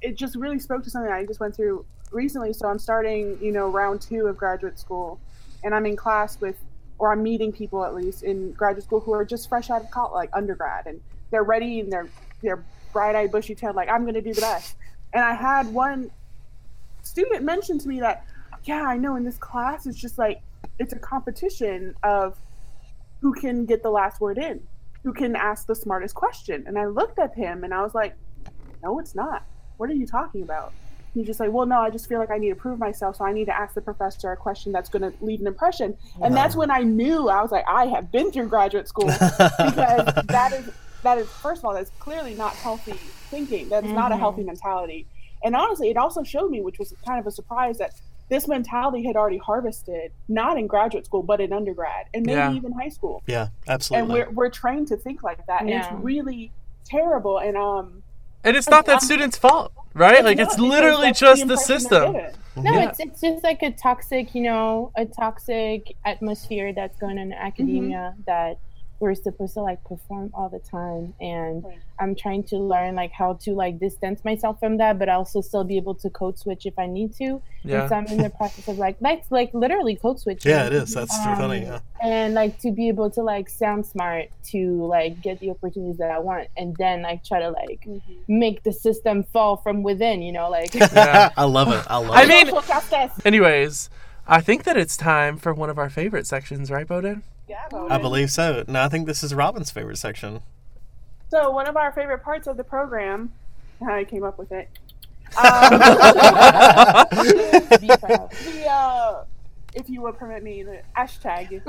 [0.01, 2.53] it just really spoke to something I just went through recently.
[2.53, 5.19] So I'm starting, you know, round two of graduate school,
[5.63, 6.57] and I'm in class with,
[6.99, 9.91] or I'm meeting people at least in graduate school who are just fresh out of
[9.91, 12.09] college, like undergrad, and they're ready and they're
[12.41, 14.75] they're bright-eyed, bushy-tailed, like I'm going to do the best.
[15.13, 16.11] And I had one
[17.03, 18.25] student mention to me that,
[18.63, 20.41] yeah, I know in this class it's just like
[20.79, 22.37] it's a competition of
[23.21, 24.61] who can get the last word in
[25.03, 26.63] who can ask the smartest question.
[26.67, 28.15] And I looked at him and I was like,
[28.83, 29.43] no, it's not.
[29.81, 30.73] What are you talking about?
[31.15, 33.15] He's just like, well, no, I just feel like I need to prove myself.
[33.15, 35.97] So I need to ask the professor a question that's going to leave an impression.
[36.21, 40.13] And that's when I knew I was like, I have been through graduate school because
[40.27, 40.69] that is,
[41.01, 42.91] that is, first of all, that's clearly not healthy
[43.31, 43.69] thinking.
[43.69, 45.07] That's not a healthy mentality.
[45.43, 47.93] And honestly, it also showed me, which was kind of a surprise, that
[48.29, 52.53] this mentality had already harvested, not in graduate school, but in undergrad and maybe Yeah.
[52.53, 54.01] even high school yeah, absolutely.
[54.03, 56.51] and we're we're trained to think like that, and it's really
[56.85, 57.39] terrible.
[57.39, 58.03] And um,
[58.43, 62.13] and it's not that student's fault right like not it's literally just the impression system.
[62.55, 62.89] No, Yeah.
[62.89, 67.33] it's it's just like a toxic, you know, a toxic atmosphere that's going on in
[67.33, 68.59] academia that
[69.01, 71.79] we're supposed to like perform all the time and Right.
[71.99, 75.63] i'm trying to learn like how to like distance myself from that but also still
[75.63, 78.29] be able to code switch if i need to yeah and so i'm in the
[78.29, 80.93] process of like that's like literally code switching yeah, it is.
[80.93, 81.61] That's Um, funny.
[81.63, 81.79] Yeah.
[82.01, 86.11] and like to be able to like sound smart to like get the opportunities that
[86.11, 88.01] i want and then like try to like Mhm.
[88.27, 91.29] make the system fall from within you know like Yeah.
[91.35, 91.83] I love it.
[91.89, 92.27] I love I it.
[92.27, 93.89] mean- anyways
[94.27, 97.97] i think that it's time for one of our favorite sections right bowden Yeah, I
[97.97, 98.63] believe so.
[98.69, 100.39] No, I think this is Robin's favorite section.
[101.27, 103.33] So one of our favorite parts of the program,
[103.81, 104.69] how I came up with it.
[105.31, 105.43] Um,
[107.09, 109.23] the uh,
[109.73, 111.61] if you would permit me, the hashtag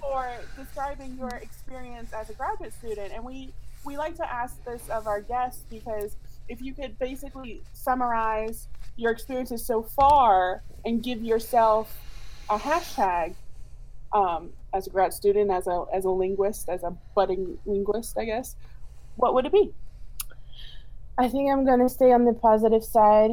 [0.00, 3.52] for describing your experience as a graduate student, and we
[3.84, 6.16] we like to ask this of our guests because
[6.48, 8.66] if you could basically summarize
[8.96, 11.98] your experiences so far and give yourself
[12.48, 13.34] a hashtag
[14.12, 18.24] um, as a grad student, as a as a linguist, as a budding linguist, I
[18.24, 18.56] guess,
[19.16, 19.72] what would it be?
[21.18, 23.30] I think I'm gonna stay on the positive side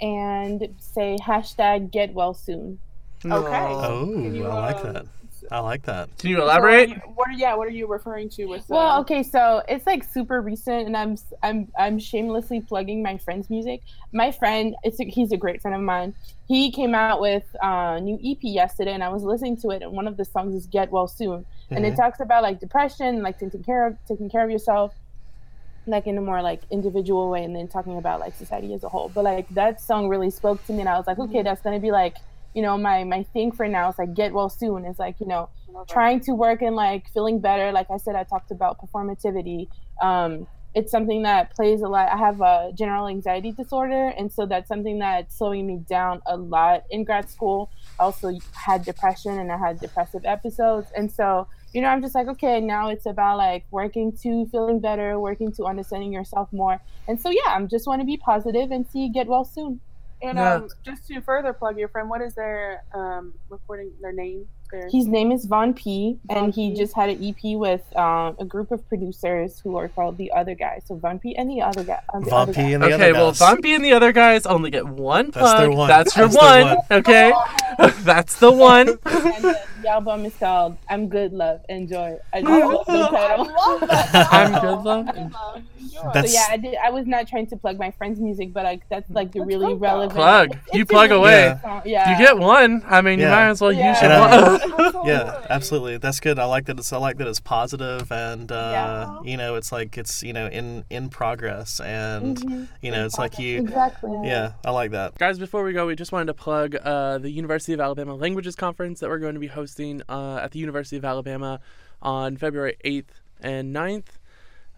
[0.00, 2.78] and say hashtag get well soon.
[3.24, 3.32] Okay.
[3.32, 5.06] Oh, Can you, I like um, that.
[5.50, 6.16] I like that.
[6.18, 6.88] Can you So elaborate?
[6.88, 7.54] what, are you, what are yeah?
[7.54, 8.70] What are you referring to with?
[8.70, 13.18] Uh, Well, okay, so it's like super recent, and I'm I'm I'm shamelessly plugging my
[13.18, 13.82] friend's music.
[14.12, 16.14] My friend, it's a, he's a great friend of mine.
[16.46, 19.82] He came out with a new EP yesterday, and I was listening to it.
[19.82, 21.96] And one of the songs is "Get Well Soon," and it Mhm.
[21.96, 24.94] talks about like depression, like taking care of taking care of yourself,
[25.86, 28.88] like in a more like individual way, and then talking about like society as a
[28.88, 29.08] whole.
[29.08, 31.80] But like that song really spoke to me, and I was like, okay, that's gonna
[31.80, 32.16] be like
[32.54, 33.88] you know my my thing for now.
[33.90, 34.84] is like get well soon.
[34.84, 35.48] It's like you know
[35.88, 37.72] trying to work and like feeling better.
[37.72, 39.68] Like i said i talked about performativity.
[40.02, 42.08] Um, it's something that plays a lot.
[42.12, 46.36] I have a general anxiety disorder and so that's something that's slowing me down a
[46.36, 47.70] lot in grad school.
[47.98, 50.90] I also had depression and i had depressive episodes.
[50.96, 54.80] And so you know i'm just like okay now it's about like working to feeling
[54.80, 56.80] better working to understanding yourself more.
[57.06, 59.80] And so yeah i'm just want to be positive and see you get well soon
[60.22, 60.54] And Yeah.
[60.56, 63.92] um, just to further plug your friend, what is their um, recording?
[64.00, 64.46] Their name?
[64.72, 66.76] Their His name is Von P, Von and he P.
[66.76, 70.54] just had an EP with um, a group of producers who are called the Other
[70.54, 70.82] Guys.
[70.86, 72.00] So Von P and the Other Guy.
[72.14, 72.68] uh, the Von Other P Guy.
[72.70, 73.38] and the Okay, other well, guys.
[73.40, 75.44] Bumpy and the other guys only get one plug.
[75.44, 75.88] That's their one.
[75.88, 76.62] That's your That's one.
[76.62, 76.76] one.
[76.90, 77.32] Okay,
[78.04, 78.88] that's the one.
[78.88, 78.98] and
[79.44, 83.46] the, the album is called "I'm Good, Love, Enjoy." I just love the title.
[83.46, 84.28] love that.
[84.32, 85.62] I'm good, love.
[85.90, 88.64] So That's yeah, I, did, I was not trying to plug my friend's music, but
[88.64, 90.50] like that's like the That's really relevant Plug.
[90.52, 91.52] It's- You plug really away.
[91.54, 92.82] good song, Yeah, You get one.
[92.86, 94.02] I mean, you might as well use Yeah.
[94.02, 94.59] your And one.
[94.59, 94.59] I-
[95.04, 95.96] yeah, absolutely.
[95.98, 96.38] That's good.
[96.38, 96.78] I like that.
[96.78, 99.30] It's I like that it's positive, and uh, Yeah.
[99.30, 102.68] you know, it's like it's you know in in progress, and Mhm.
[102.82, 103.60] you know, it's like you.
[103.60, 104.10] exactly.
[104.24, 105.16] Yeah, I like that.
[105.18, 108.54] Guys, before we go, we just wanted to plug uh, the University of Alabama Languages
[108.56, 111.60] Conference that we're going to be hosting uh, at the University of Alabama
[112.02, 114.16] on February 8th and 9th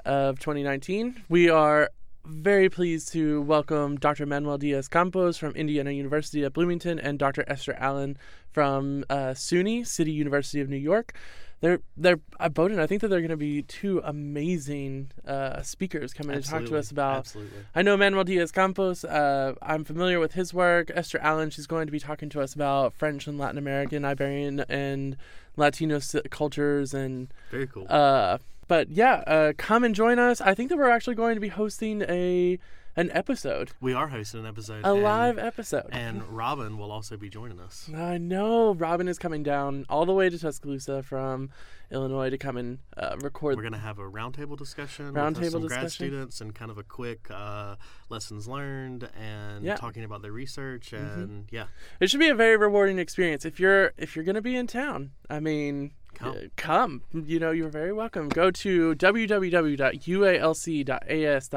[0.05, 1.22] of 2019.
[1.28, 1.91] We are
[2.25, 4.27] very pleased to welcome Dr.
[4.27, 7.45] Manuel Diaz Campos from Indiana University at Bloomington and Dr.
[7.47, 8.16] Esther Allen
[8.51, 11.14] from uh, SUNY, City University of New York.
[11.61, 12.81] They're they're uh, Bowden.
[12.81, 16.77] I think that they're going to be two amazing uh, speakers coming to talk to
[16.77, 17.59] us about Absolutely.
[17.73, 19.05] I know Manuel Diaz Campos.
[19.05, 20.91] Uh, I'm familiar with his work.
[20.93, 24.61] Esther Allen, she's going to be talking to us about French and Latin American, Iberian,
[24.68, 25.16] and
[25.57, 26.01] Latino
[26.31, 26.95] cultures.
[26.95, 27.87] And Very cool.
[27.89, 28.39] uh,
[28.73, 30.41] but yeah, uh, come and join us.
[30.41, 32.59] I think that we're actually going to be hosting a
[32.97, 34.83] an episode, we are hosting an episode.
[34.85, 35.89] a and, live episode.
[35.93, 37.91] And Robin will also be joining us.
[37.95, 41.51] I know Robin is coming down all the way to Tuscaloosa from
[41.91, 43.57] Illinois to come and uh, record.
[43.57, 46.79] We're going to have a roundtable discussion with Roundtable some grad students and kind of
[46.79, 47.77] a quick uh,
[48.09, 49.77] lessons learned and Yeah.
[49.77, 51.66] talking about their research and yeah,
[52.01, 55.12] It should be a very rewarding experience if you're if you're gonna be in town.
[55.29, 56.50] I mean, Come.
[56.56, 57.02] come.
[57.12, 58.28] You know, you're very welcome.
[58.28, 58.94] Go to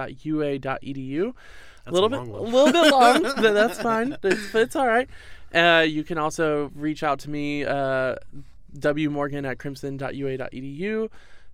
[0.05, 1.33] www.ualc.as.ua.edu.
[1.87, 4.17] A little a bit, a little bit long, but that's fine.
[4.23, 5.07] It's, it's all right.
[5.53, 8.15] Uh, you can also reach out to me, uh,
[8.77, 11.09] wmorgan at crimson.ua.edu.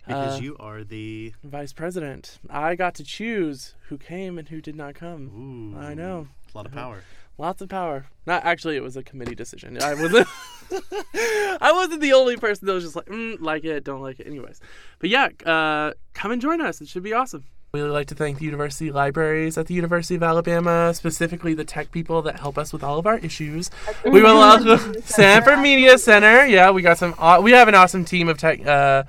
[0.06, 2.38] because Uh, you are the Vice President.
[2.48, 5.74] I got to choose who came and who did not come.
[5.76, 6.28] ooh, I know.
[6.54, 7.02] a lot of power.
[7.38, 8.06] Lots of power.
[8.26, 9.80] Not actually, it was a committee decision.
[9.82, 10.28] I wasn't.
[11.14, 14.26] I wasn't the only person that was just like, mm, like it, don't like it.
[14.26, 14.60] Anyways,
[14.98, 16.80] but yeah, uh, come and join us.
[16.80, 17.44] It should be awesome.
[17.74, 21.64] We would like to thank the university libraries at the University of Alabama, specifically the
[21.64, 23.70] tech people that help us with all of our issues.
[24.04, 26.44] We will also Sanford Media Center.
[26.46, 27.14] Yeah, we got some.
[27.18, 29.04] aw- We have an awesome team of tech, uh,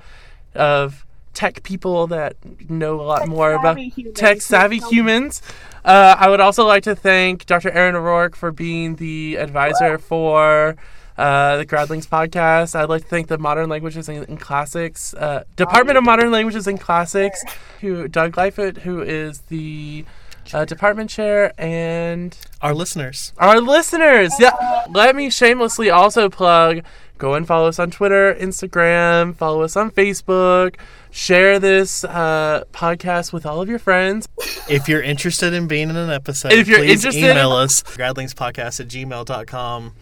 [0.54, 1.03] of
[1.34, 2.36] tech people that
[2.70, 4.18] know a lot more about Tech-savvy humans.
[4.18, 5.42] tech savvy humans.
[5.84, 7.70] Uh, I would also like to thank Dr.
[7.70, 10.76] Aaron O'Rourke for being the advisor for
[11.18, 12.74] uh, the Gradlings podcast.
[12.74, 16.66] I'd like to thank the Modern Languages and, and Classics uh, Department of Modern Languages
[16.66, 17.44] and Classics,
[17.80, 20.04] who Doug Leifert, who is the
[20.52, 23.32] uh, department chair, and Our listeners.
[23.38, 24.32] our listeners.
[24.40, 24.52] Yeah,
[24.90, 26.80] let me shamelessly also plug.
[27.18, 30.76] Go and follow us on Twitter, Instagram, follow us on Facebook,
[31.12, 34.28] share this uh, podcast with all of your friends.
[34.68, 38.80] If you're interested in being in an episode, If you're please interested- email us gradlingspodcast
[38.80, 39.94] at gmail.com.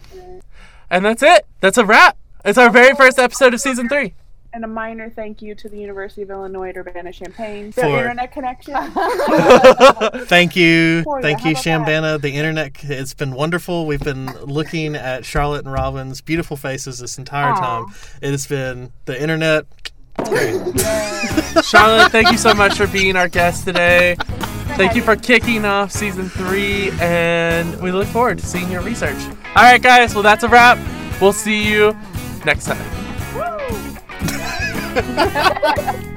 [0.89, 1.45] And that's it.
[1.59, 2.17] That's a wrap.
[2.43, 4.15] It's our very first episode of season three.
[4.55, 7.71] And a minor thank you to the University of Illinois at Urbana-Champaign.
[7.71, 8.75] For- Their internet connection.
[10.27, 11.01] Thank you.
[11.03, 11.23] For.
[11.23, 11.87] Thank How you, about that?
[11.87, 12.21] Chambana.
[12.21, 13.87] The internet, it's been wonderful.
[13.87, 17.59] We've been looking at Charlotte and Robin's beautiful faces this entire Aw.
[17.59, 17.85] time.
[18.21, 19.65] It has been the internet.
[21.65, 24.15] Charlotte, thank you so much for being our guest today.
[24.75, 29.17] Thank you for kicking off season three, and we look forward to seeing your research.
[29.55, 30.13] All right, guys.
[30.13, 30.77] Well, that's a wrap.
[31.19, 31.97] We'll see you
[32.45, 33.02] next time.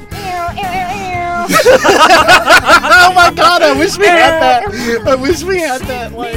[1.48, 5.06] oh my god, I wish we had that.
[5.06, 6.34] I wish we had that like